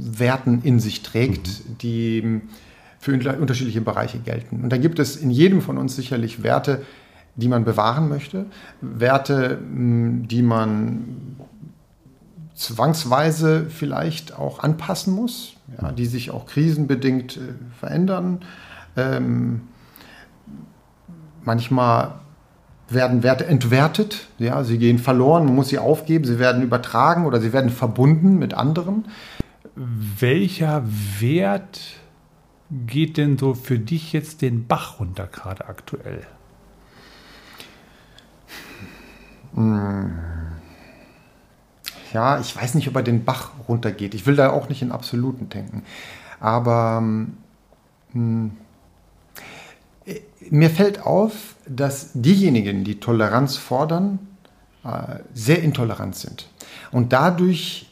[0.00, 1.78] Werten in sich trägt, mhm.
[1.78, 2.40] die
[2.98, 4.62] für unterschiedliche Bereiche gelten.
[4.62, 6.82] Und dann gibt es in jedem von uns sicherlich Werte,
[7.36, 8.46] die man bewahren möchte,
[8.80, 11.36] Werte, die man
[12.54, 17.40] zwangsweise vielleicht auch anpassen muss, ja, die sich auch krisenbedingt äh,
[17.78, 18.40] verändern.
[18.96, 19.62] Ähm,
[21.42, 22.14] manchmal
[22.88, 27.40] werden Werte entwertet, ja, sie gehen verloren, man muss sie aufgeben, sie werden übertragen oder
[27.40, 29.06] sie werden verbunden mit anderen
[29.76, 30.84] welcher
[31.20, 31.80] Wert
[32.70, 36.26] geht denn so für dich jetzt den Bach runter gerade aktuell?
[42.12, 44.14] Ja, ich weiß nicht, ob er den Bach runtergeht.
[44.14, 45.82] Ich will da auch nicht in Absoluten denken.
[46.40, 47.26] Aber mh,
[48.12, 48.50] hm,
[50.50, 54.18] mir fällt auf, dass diejenigen, die Toleranz fordern,
[54.84, 56.48] äh, sehr intolerant sind.
[56.90, 57.83] Und dadurch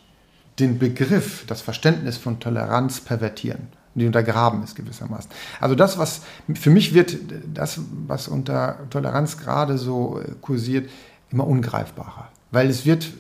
[0.63, 3.69] den Begriff, das Verständnis von Toleranz pervertieren.
[3.95, 5.31] Die untergraben ist gewissermaßen.
[5.61, 6.23] Also das, was
[6.55, 7.17] für mich wird,
[7.53, 10.89] das, was unter Toleranz gerade so äh, kursiert,
[11.31, 12.31] immer ungreifbarer.
[12.51, 13.11] Weil es wird,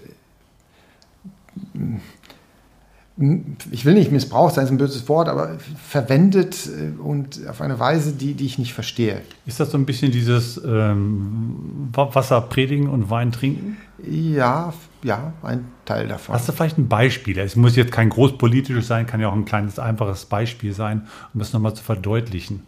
[3.71, 7.79] ich will nicht missbraucht sein, ist ein böses Wort, aber verwendet äh, und auf eine
[7.79, 9.21] Weise, die, die ich nicht verstehe.
[9.45, 13.77] Ist das so ein bisschen dieses ähm, Wasser predigen und Wein trinken?
[14.03, 14.73] Ja,
[15.03, 16.35] ja, ein Teil davon.
[16.35, 17.39] Hast du vielleicht ein Beispiel?
[17.39, 21.41] Es muss jetzt kein großpolitisches sein, kann ja auch ein kleines, einfaches Beispiel sein, um
[21.41, 22.63] das nochmal zu verdeutlichen.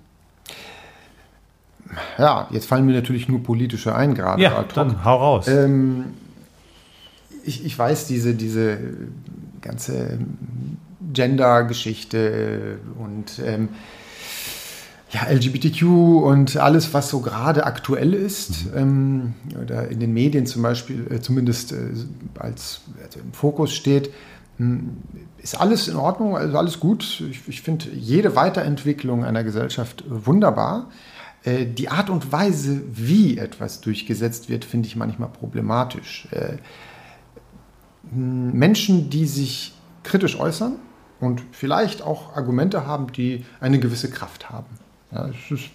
[2.18, 4.43] ja, jetzt fallen mir natürlich nur politische ein gerade.
[4.43, 5.49] Ja, dann hau raus.
[5.49, 6.07] Ähm,
[7.45, 8.78] ich, ich weiß, diese, diese
[9.61, 10.18] ganze
[11.12, 13.68] Gender-Geschichte und ähm,
[15.14, 15.82] ja, LGBTQ
[16.24, 18.76] und alles, was so gerade aktuell ist, mhm.
[18.76, 21.76] ähm, oder in den Medien zum Beispiel, äh, zumindest äh,
[22.38, 24.12] als also im Fokus steht,
[24.58, 24.96] mh, hm,
[25.38, 27.22] ist alles in Ordnung, also alles gut.
[27.30, 30.90] Ich, ich finde jede Weiterentwicklung einer Gesellschaft wunderbar.
[31.44, 36.26] Äh, die Art und Weise, wie etwas durchgesetzt wird, finde ich manchmal problematisch.
[36.32, 36.56] Äh,
[38.10, 40.76] hm, Menschen, die sich kritisch äußern
[41.20, 44.66] und vielleicht auch Argumente haben, die eine gewisse Kraft haben
[45.14, 45.70] ja, es, ist,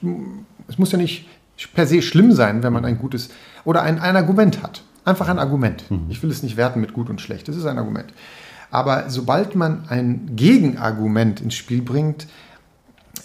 [0.67, 1.27] es, muss ja nicht
[1.73, 3.29] per se schlimm sein, wenn man ein gutes
[3.63, 4.83] oder ein, ein Argument hat.
[5.05, 5.89] Einfach ein Argument.
[5.89, 6.07] Mhm.
[6.09, 7.47] Ich will es nicht werten mit gut und schlecht.
[7.47, 8.13] Das ist ein Argument.
[8.71, 12.27] Aber sobald man ein Gegenargument ins Spiel bringt,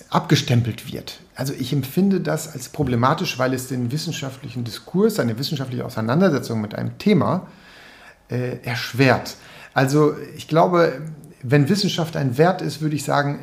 [0.08, 1.20] abgestempelt wird.
[1.34, 6.74] Also ich empfinde das als problematisch, weil es den wissenschaftlichen Diskurs, eine wissenschaftliche Auseinandersetzung mit
[6.74, 7.48] einem Thema
[8.28, 9.36] äh, erschwert.
[9.74, 11.02] Also ich glaube,
[11.42, 13.40] wenn Wissenschaft ein Wert ist, würde ich sagen,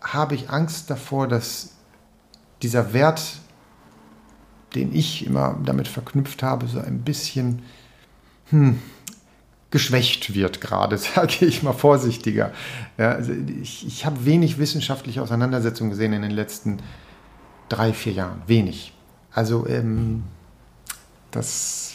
[0.00, 1.75] habe ich Angst davor, dass
[2.62, 3.40] dieser Wert,
[4.74, 7.62] den ich immer damit verknüpft habe, so ein bisschen
[8.50, 8.78] hm,
[9.70, 12.52] geschwächt wird gerade, sage ich mal vorsichtiger.
[12.98, 13.32] Ja, also
[13.62, 16.78] ich, ich habe wenig wissenschaftliche Auseinandersetzungen gesehen in den letzten
[17.68, 18.42] drei, vier Jahren.
[18.46, 18.92] Wenig.
[19.32, 20.24] Also ähm,
[21.30, 21.92] das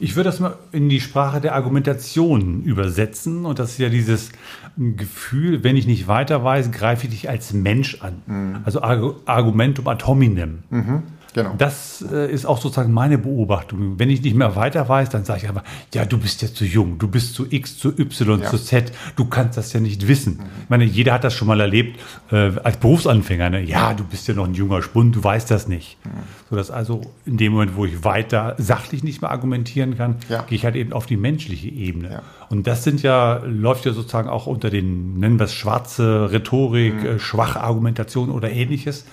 [0.00, 3.44] ich würde das mal in die Sprache der Argumentation übersetzen.
[3.44, 4.30] Und das ist ja dieses
[4.76, 8.22] Gefühl, wenn ich nicht weiter weiß, greife ich dich als Mensch an.
[8.26, 8.56] Mhm.
[8.64, 10.60] Also Argumentum ad hominem.
[10.70, 11.02] Mhm.
[11.38, 11.54] Genau.
[11.56, 13.96] Das äh, ist auch sozusagen meine Beobachtung.
[13.96, 15.62] Wenn ich nicht mehr weiter weiß, dann sage ich aber,
[15.94, 18.50] ja, du bist ja zu jung, du bist zu X, zu Y, ja.
[18.50, 20.38] zu Z, du kannst das ja nicht wissen.
[20.38, 20.62] Mhm.
[20.64, 22.00] Ich meine, jeder hat das schon mal erlebt
[22.32, 23.50] äh, als Berufsanfänger.
[23.50, 23.62] Ne?
[23.62, 25.96] Ja, du bist ja noch ein junger Spund, du weißt das nicht.
[26.04, 26.10] Mhm.
[26.50, 30.42] So dass also in dem Moment, wo ich weiter sachlich nicht mehr argumentieren kann, ja.
[30.42, 32.10] gehe ich halt eben auf die menschliche Ebene.
[32.10, 32.22] Ja.
[32.48, 36.94] Und das sind ja, läuft ja sozusagen auch unter den, nennen wir es schwarze Rhetorik,
[36.94, 37.06] mhm.
[37.06, 39.04] äh, schwache Argumentation oder ähnliches.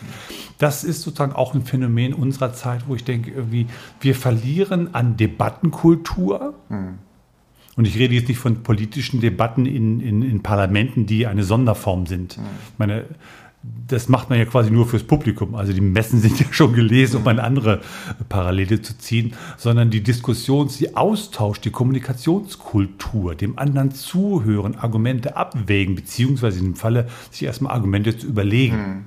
[0.57, 3.67] Das ist sozusagen auch ein Phänomen unserer Zeit, wo ich denke, irgendwie,
[3.99, 6.53] wir verlieren an Debattenkultur.
[6.69, 6.99] Mhm.
[7.75, 12.05] Und ich rede jetzt nicht von politischen Debatten in, in, in Parlamenten, die eine Sonderform
[12.05, 12.37] sind.
[12.37, 12.43] Mhm.
[12.71, 13.05] Ich meine,
[13.87, 15.55] das macht man ja quasi nur fürs Publikum.
[15.55, 17.81] Also die Messen sind ja schon gelesen, um eine andere
[18.29, 25.95] Parallele zu ziehen, sondern die Diskussions-, die Austausch, die Kommunikationskultur, dem anderen zuhören, Argumente abwägen,
[25.95, 29.05] beziehungsweise in dem Falle sich erstmal Argumente zu überlegen.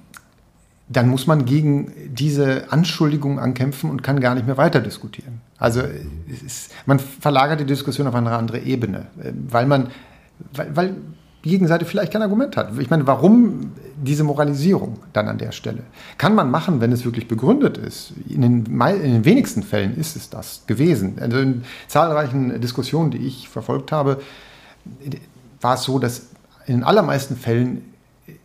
[0.90, 5.42] dann muss man gegen diese Anschuldigung ankämpfen und kann gar nicht mehr weiter diskutieren.
[5.58, 5.82] Also
[6.46, 9.88] ist, man verlagert die Diskussion auf eine andere Ebene, äh, weil man,
[10.54, 10.96] weil, weil
[11.44, 12.78] die Gegenseite vielleicht kein Argument hat.
[12.80, 13.72] Ich meine, warum
[14.02, 15.84] diese Moralisierung dann an der Stelle?
[16.18, 18.14] Kann man machen, wenn es wirklich begründet ist.
[18.28, 21.18] In den, in den wenigsten Fällen ist es das gewesen.
[21.22, 24.20] Also in zahlreichen Diskussionen, die ich verfolgt habe,
[25.62, 26.28] war es so, dass
[26.66, 27.94] in den allermeisten Fällen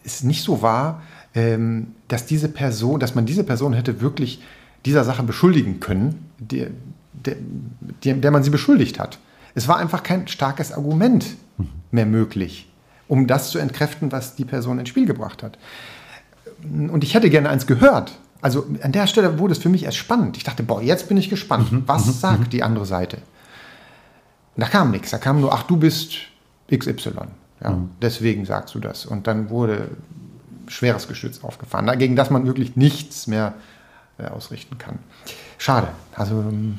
[0.04, 1.02] es nicht so war,
[1.34, 4.42] ähm, dass diese Person, dass man diese Person hätte wirklich
[4.84, 6.68] dieser Sache beschuldigen können, der,
[7.12, 7.36] der,
[8.14, 9.18] der man sie beschuldigt hat.
[9.54, 11.26] Es war einfach kein starkes Argument
[11.90, 12.68] mehr möglich,
[13.08, 15.58] um das zu entkräften, was die Person ins Spiel gebracht hat.
[16.62, 18.18] Und ich hätte gerne eins gehört.
[18.40, 20.36] Also an der Stelle wurde es für mich erst spannend.
[20.36, 21.70] Ich dachte, boah, jetzt bin ich gespannt.
[21.70, 21.84] Mhm.
[21.86, 22.12] Was mhm.
[22.12, 22.50] sagt mhm.
[22.50, 23.18] die andere Seite?
[24.56, 25.10] da kam nichts.
[25.10, 26.12] Da kam nur, ach, du bist
[26.70, 27.10] XY.
[27.62, 27.78] Ja.
[28.00, 29.06] Deswegen sagst du das.
[29.06, 29.88] Und dann wurde
[30.68, 33.54] schweres Geschütz aufgefahren, gegen das man wirklich nichts mehr
[34.18, 34.98] äh, ausrichten kann.
[35.58, 35.88] Schade.
[36.14, 36.78] Also, ähm,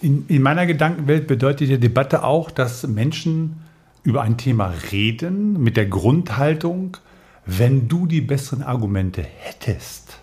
[0.00, 3.62] in, in meiner Gedankenwelt bedeutet die Debatte auch, dass Menschen
[4.02, 6.96] über ein Thema reden mit der Grundhaltung,
[7.44, 10.18] wenn du die besseren Argumente hättest,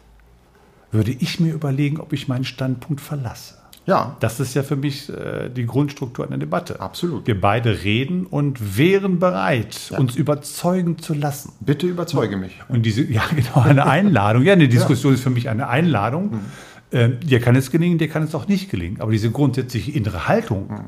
[0.92, 3.56] würde ich mir überlegen, ob ich meinen Standpunkt verlasse.
[3.86, 4.18] Ja.
[4.20, 6.80] Das ist ja für mich äh, die Grundstruktur einer Debatte.
[6.80, 7.28] Absolut.
[7.28, 10.00] Wir beide reden und wären bereit, ja.
[10.00, 11.54] uns überzeugen zu lassen.
[11.60, 12.60] Bitte überzeuge mich.
[12.68, 14.44] Und diese, ja, genau, eine Einladung.
[14.44, 15.16] Ja, eine Diskussion ja.
[15.16, 16.32] ist für mich eine Einladung.
[16.32, 16.40] Mhm.
[16.92, 19.02] Äh, dir kann es gelingen, dir kann es auch nicht gelingen.
[19.02, 20.80] Aber diese grundsätzliche innere Haltung, mhm.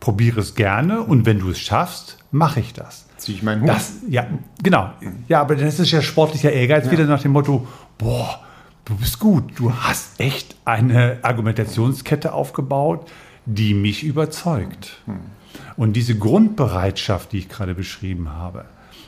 [0.00, 3.06] probiere es gerne und wenn du es schaffst, mache ich das.
[3.18, 3.68] Ziehe ich meinen Hut.
[3.68, 4.26] Das, ja,
[4.62, 4.90] genau.
[5.00, 5.24] Mhm.
[5.28, 6.92] Ja, aber das ist ja sportlicher Ehrgeiz, ja.
[6.92, 7.66] wieder nach dem Motto,
[7.98, 8.40] boah,
[8.84, 9.58] du bist gut.
[9.58, 13.10] Du hast echt eine Argumentationskette aufgebaut,
[13.46, 14.98] die mich überzeugt.
[15.06, 15.20] Hm.
[15.76, 18.64] Und diese Grundbereitschaft, die ich gerade beschrieben habe,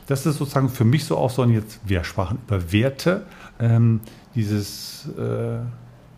[0.07, 3.25] das ist sozusagen für mich so auch so, und jetzt, wir sprachen über Werte,
[3.59, 3.99] ähm,
[4.35, 5.59] dieses äh,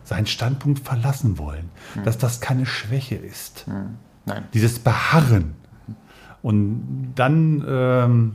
[0.04, 2.04] seinen Standpunkt verlassen wollen, hm.
[2.04, 3.66] dass das keine Schwäche ist.
[3.66, 3.96] Hm.
[4.26, 4.44] Nein.
[4.54, 5.54] Dieses Beharren.
[6.42, 8.34] Und dann ähm,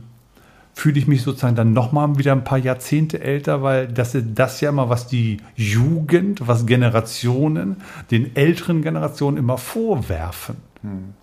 [0.76, 4.60] fühle ich mich sozusagen dann nochmal wieder ein paar Jahrzehnte älter, weil das ist das
[4.60, 7.78] ja immer, was die Jugend, was Generationen
[8.10, 10.56] den älteren Generationen immer vorwerfen.
[10.82, 11.14] Hm.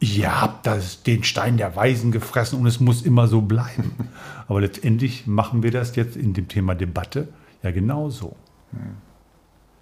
[0.00, 3.92] Ihr habt das, den Stein der Weisen gefressen und es muss immer so bleiben.
[4.48, 7.28] Aber letztendlich machen wir das jetzt in dem Thema Debatte
[7.62, 8.36] ja genauso.
[8.70, 8.96] Hm.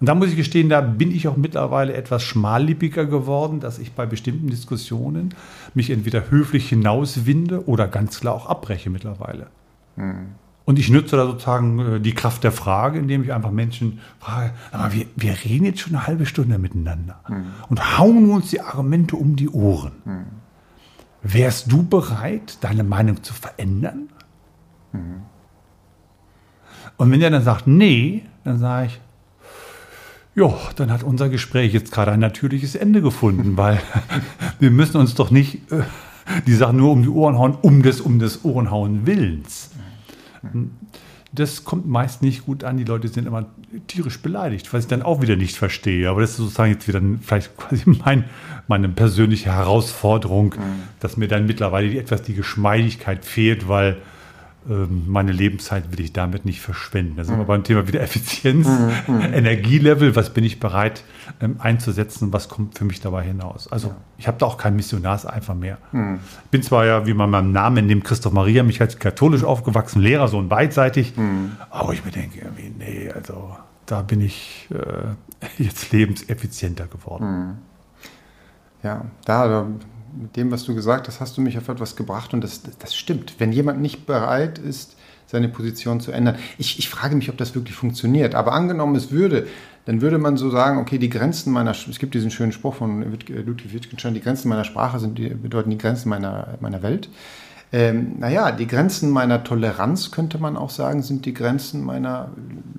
[0.03, 3.93] Und da muss ich gestehen, da bin ich auch mittlerweile etwas schmallippiger geworden, dass ich
[3.93, 5.33] bei bestimmten Diskussionen
[5.75, 9.47] mich entweder höflich hinauswinde oder ganz klar auch abbreche mittlerweile.
[9.95, 10.25] Mhm.
[10.65, 14.51] Und ich nutze da sozusagen äh, die Kraft der Frage, indem ich einfach Menschen frage,
[14.73, 17.45] aber wir, wir reden jetzt schon eine halbe Stunde miteinander mhm.
[17.69, 19.93] und hauen uns die Argumente um die Ohren.
[20.03, 20.25] Mhm.
[21.21, 24.09] Wärst du bereit, deine Meinung zu verändern?
[24.91, 25.21] Mhm.
[26.97, 28.99] Und wenn der dann sagt, nee, dann sage ich,
[30.35, 33.81] ja, dann hat unser Gespräch jetzt gerade ein natürliches Ende gefunden, weil
[34.59, 35.83] wir müssen uns doch nicht äh,
[36.47, 39.71] die Sachen nur um die Ohren hauen, um des, um des Ohrenhauen Willens.
[41.31, 42.77] Das kommt meist nicht gut an.
[42.77, 43.47] Die Leute sind immer
[43.87, 46.09] tierisch beleidigt, was ich dann auch wieder nicht verstehe.
[46.09, 48.25] Aber das ist sozusagen jetzt wieder vielleicht quasi mein,
[48.67, 50.83] meine persönliche Herausforderung, mhm.
[50.99, 53.97] dass mir dann mittlerweile etwas die Geschmeidigkeit fehlt, weil
[54.65, 57.17] meine Lebenszeit will ich damit nicht verschwenden.
[57.17, 57.47] Da sind wir mhm.
[57.47, 59.15] beim Thema wieder Effizienz, mhm.
[59.15, 59.21] mhm.
[59.21, 61.03] Energielevel, was bin ich bereit
[61.41, 63.69] ähm, einzusetzen, was kommt für mich dabei hinaus.
[63.71, 63.95] Also ja.
[64.17, 65.77] ich habe da auch kein Missionarseifer mehr.
[65.91, 66.19] Mhm.
[66.45, 70.01] Ich bin zwar ja, wie man meinem Namen entnimmt, Christoph Maria, mich als katholisch aufgewachsen,
[70.01, 71.57] Lehrer, so beidseitig, mhm.
[71.69, 77.25] aber ich mir denke irgendwie, nee, also da bin ich äh, jetzt lebenseffizienter geworden.
[77.25, 77.57] Mhm.
[78.83, 79.67] Ja, da,
[80.15, 82.95] mit dem, was du gesagt hast, hast du mich auf etwas gebracht und das, das
[82.95, 83.35] stimmt.
[83.39, 84.95] Wenn jemand nicht bereit ist,
[85.25, 86.35] seine Position zu ändern.
[86.57, 88.35] Ich, ich frage mich, ob das wirklich funktioniert.
[88.35, 89.47] Aber angenommen, es würde,
[89.85, 93.01] dann würde man so sagen, okay, die Grenzen meiner, es gibt diesen schönen Spruch von
[93.01, 97.09] Ludwig Wittgenstein, die Grenzen meiner Sprache sind die, bedeuten die Grenzen meiner, meiner Welt
[97.73, 102.29] ähm, naja, die Grenzen meiner Toleranz, könnte man auch sagen, sind die Grenzen meiner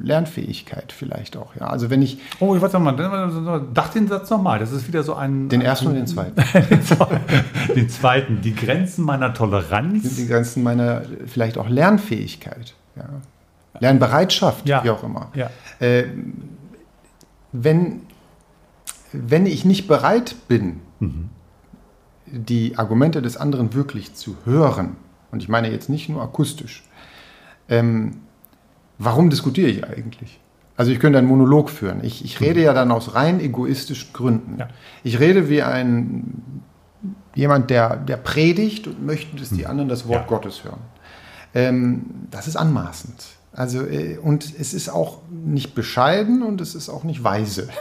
[0.01, 1.57] Lernfähigkeit vielleicht auch.
[1.57, 1.67] Ja.
[1.67, 2.19] Also wenn ich...
[2.39, 2.95] Oh, ich warte mal,
[3.75, 5.49] dach den Satz nochmal, das ist wieder so ein...
[5.49, 6.37] Den ersten und den zweiten.
[7.75, 10.05] den zweiten, die Grenzen meiner Toleranz.
[10.05, 12.75] Sind die Grenzen meiner vielleicht auch Lernfähigkeit.
[12.95, 13.09] Ja.
[13.81, 14.85] Lernbereitschaft, ja.
[14.85, 15.33] wie auch immer.
[15.35, 15.51] Ja.
[15.81, 16.05] Äh,
[17.51, 18.03] wenn,
[19.13, 21.31] wenn ich nicht bereit bin, mhm
[22.27, 24.97] die Argumente des anderen wirklich zu hören,
[25.31, 26.85] und ich meine jetzt nicht nur akustisch,
[27.69, 28.19] ähm,
[28.99, 30.41] warum diskutiere ich eigentlich?
[30.77, 32.03] Also ich könnte einen Monolog führen.
[32.03, 34.59] Ich, ich rede ja dann aus rein egoistischen Gründen.
[34.59, 34.69] Ja.
[35.05, 36.63] Ich rede wie ein
[37.35, 39.71] jemand, der, der predigt und möchte, dass die hm.
[39.71, 40.27] anderen das Wort ja.
[40.27, 40.81] Gottes hören.
[41.55, 43.27] Ähm, das ist anmaßend.
[43.57, 47.69] Also, äh, und es ist auch nicht bescheiden und es ist auch nicht weise.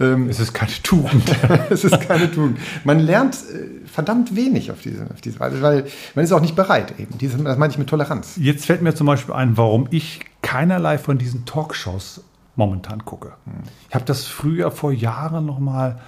[0.00, 1.24] Ähm, es ist keine Tugend.
[1.70, 2.58] es ist keine Tugend.
[2.84, 6.54] Man lernt äh, verdammt wenig auf diese, auf diese Weise, weil man ist auch nicht
[6.54, 7.14] bereit eben.
[7.44, 8.36] Das meine ich mit Toleranz.
[8.36, 12.22] Jetzt fällt mir zum Beispiel ein, warum ich keinerlei von diesen Talkshows
[12.54, 13.32] momentan gucke.
[13.44, 13.54] Hm.
[13.88, 15.98] Ich habe das früher vor Jahren noch mal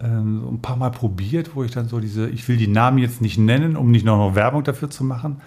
[0.00, 3.20] ähm, ein paar Mal probiert, wo ich dann so diese, ich will die Namen jetzt
[3.22, 5.40] nicht nennen, um nicht noch Werbung dafür zu machen,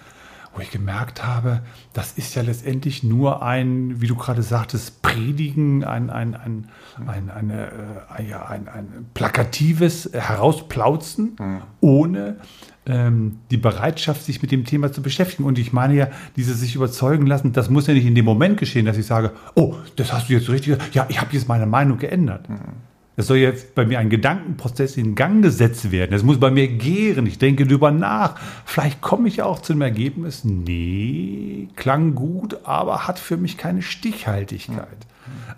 [0.54, 5.84] wo ich gemerkt habe, das ist ja letztendlich nur ein, wie du gerade sagtest, Predigen,
[5.84, 6.68] ein, ein, ein,
[7.06, 7.70] ein, eine,
[8.18, 11.62] äh, ja, ein, ein plakatives Herausplauzen, mhm.
[11.80, 12.36] ohne
[12.84, 15.44] ähm, die Bereitschaft, sich mit dem Thema zu beschäftigen.
[15.44, 18.58] Und ich meine ja, dieses sich überzeugen lassen, das muss ja nicht in dem Moment
[18.58, 21.66] geschehen, dass ich sage, oh, das hast du jetzt richtig, ja, ich habe jetzt meine
[21.66, 22.48] Meinung geändert.
[22.48, 22.91] Mhm.
[23.14, 26.14] Es soll jetzt bei mir ein Gedankenprozess in Gang gesetzt werden.
[26.14, 27.26] Es muss bei mir gären.
[27.26, 28.36] Ich denke darüber nach.
[28.64, 33.82] Vielleicht komme ich auch zu dem Ergebnis, nee, klang gut, aber hat für mich keine
[33.82, 34.86] Stichhaltigkeit.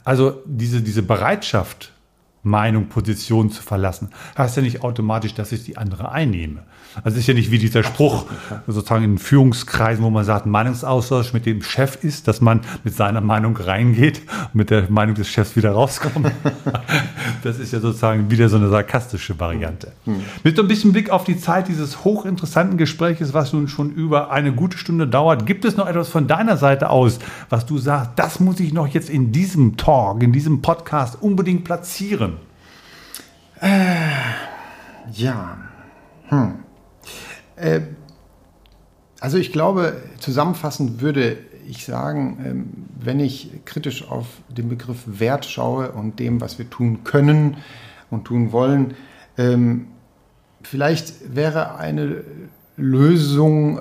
[0.03, 1.93] Also diese, diese Bereitschaft,
[2.43, 6.65] Meinung, Position zu verlassen, heißt ja nicht automatisch, dass ich die andere einnehme.
[7.03, 8.27] Also es ist ja nicht wie dieser Spruch
[8.67, 13.21] sozusagen in Führungskreisen, wo man sagt, Meinungsaustausch mit dem Chef ist, dass man mit seiner
[13.21, 14.23] Meinung reingeht
[14.53, 16.31] und mit der Meinung des Chefs wieder rauskommt.
[17.43, 19.93] Das ist ja sozusagen wieder so eine sarkastische Variante.
[20.07, 20.23] Mhm.
[20.45, 24.31] Mit so ein bisschen Blick auf die Zeit dieses hochinteressanten Gespräches, was nun schon über
[24.31, 27.19] eine gute Stunde dauert, gibt es noch etwas von deiner Seite aus,
[27.51, 31.65] was du sagst, das muss ich noch jetzt in diesem Talk, in diesem Podcast unbedingt
[31.65, 32.39] platzieren?
[33.61, 33.69] Äh,
[35.13, 35.59] ja.
[36.29, 36.64] Hm.
[37.57, 37.81] Äh,
[39.21, 42.67] also ich glaube, zusammenfassend würde ich sagen, ähm,
[43.01, 47.57] wenn ich kritisch auf den Begriff Wert schaue und dem, was wir tun können
[48.11, 48.95] und tun wollen,
[49.39, 49.87] ähm,
[50.63, 52.25] vielleicht wäre eine
[52.77, 53.81] Lösung,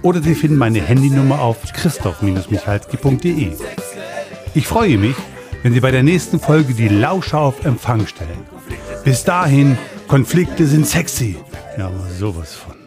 [0.02, 3.52] oder Sie finden meine Handynummer auf christoph-michalski.de.
[4.54, 5.16] Ich freue mich,
[5.62, 8.46] wenn Sie bei der nächsten Folge die Lauscher auf Empfang stellen.
[9.04, 9.78] Bis dahin,
[10.08, 11.36] Konflikte sind sexy.
[11.78, 12.79] Ja, aber sowas von.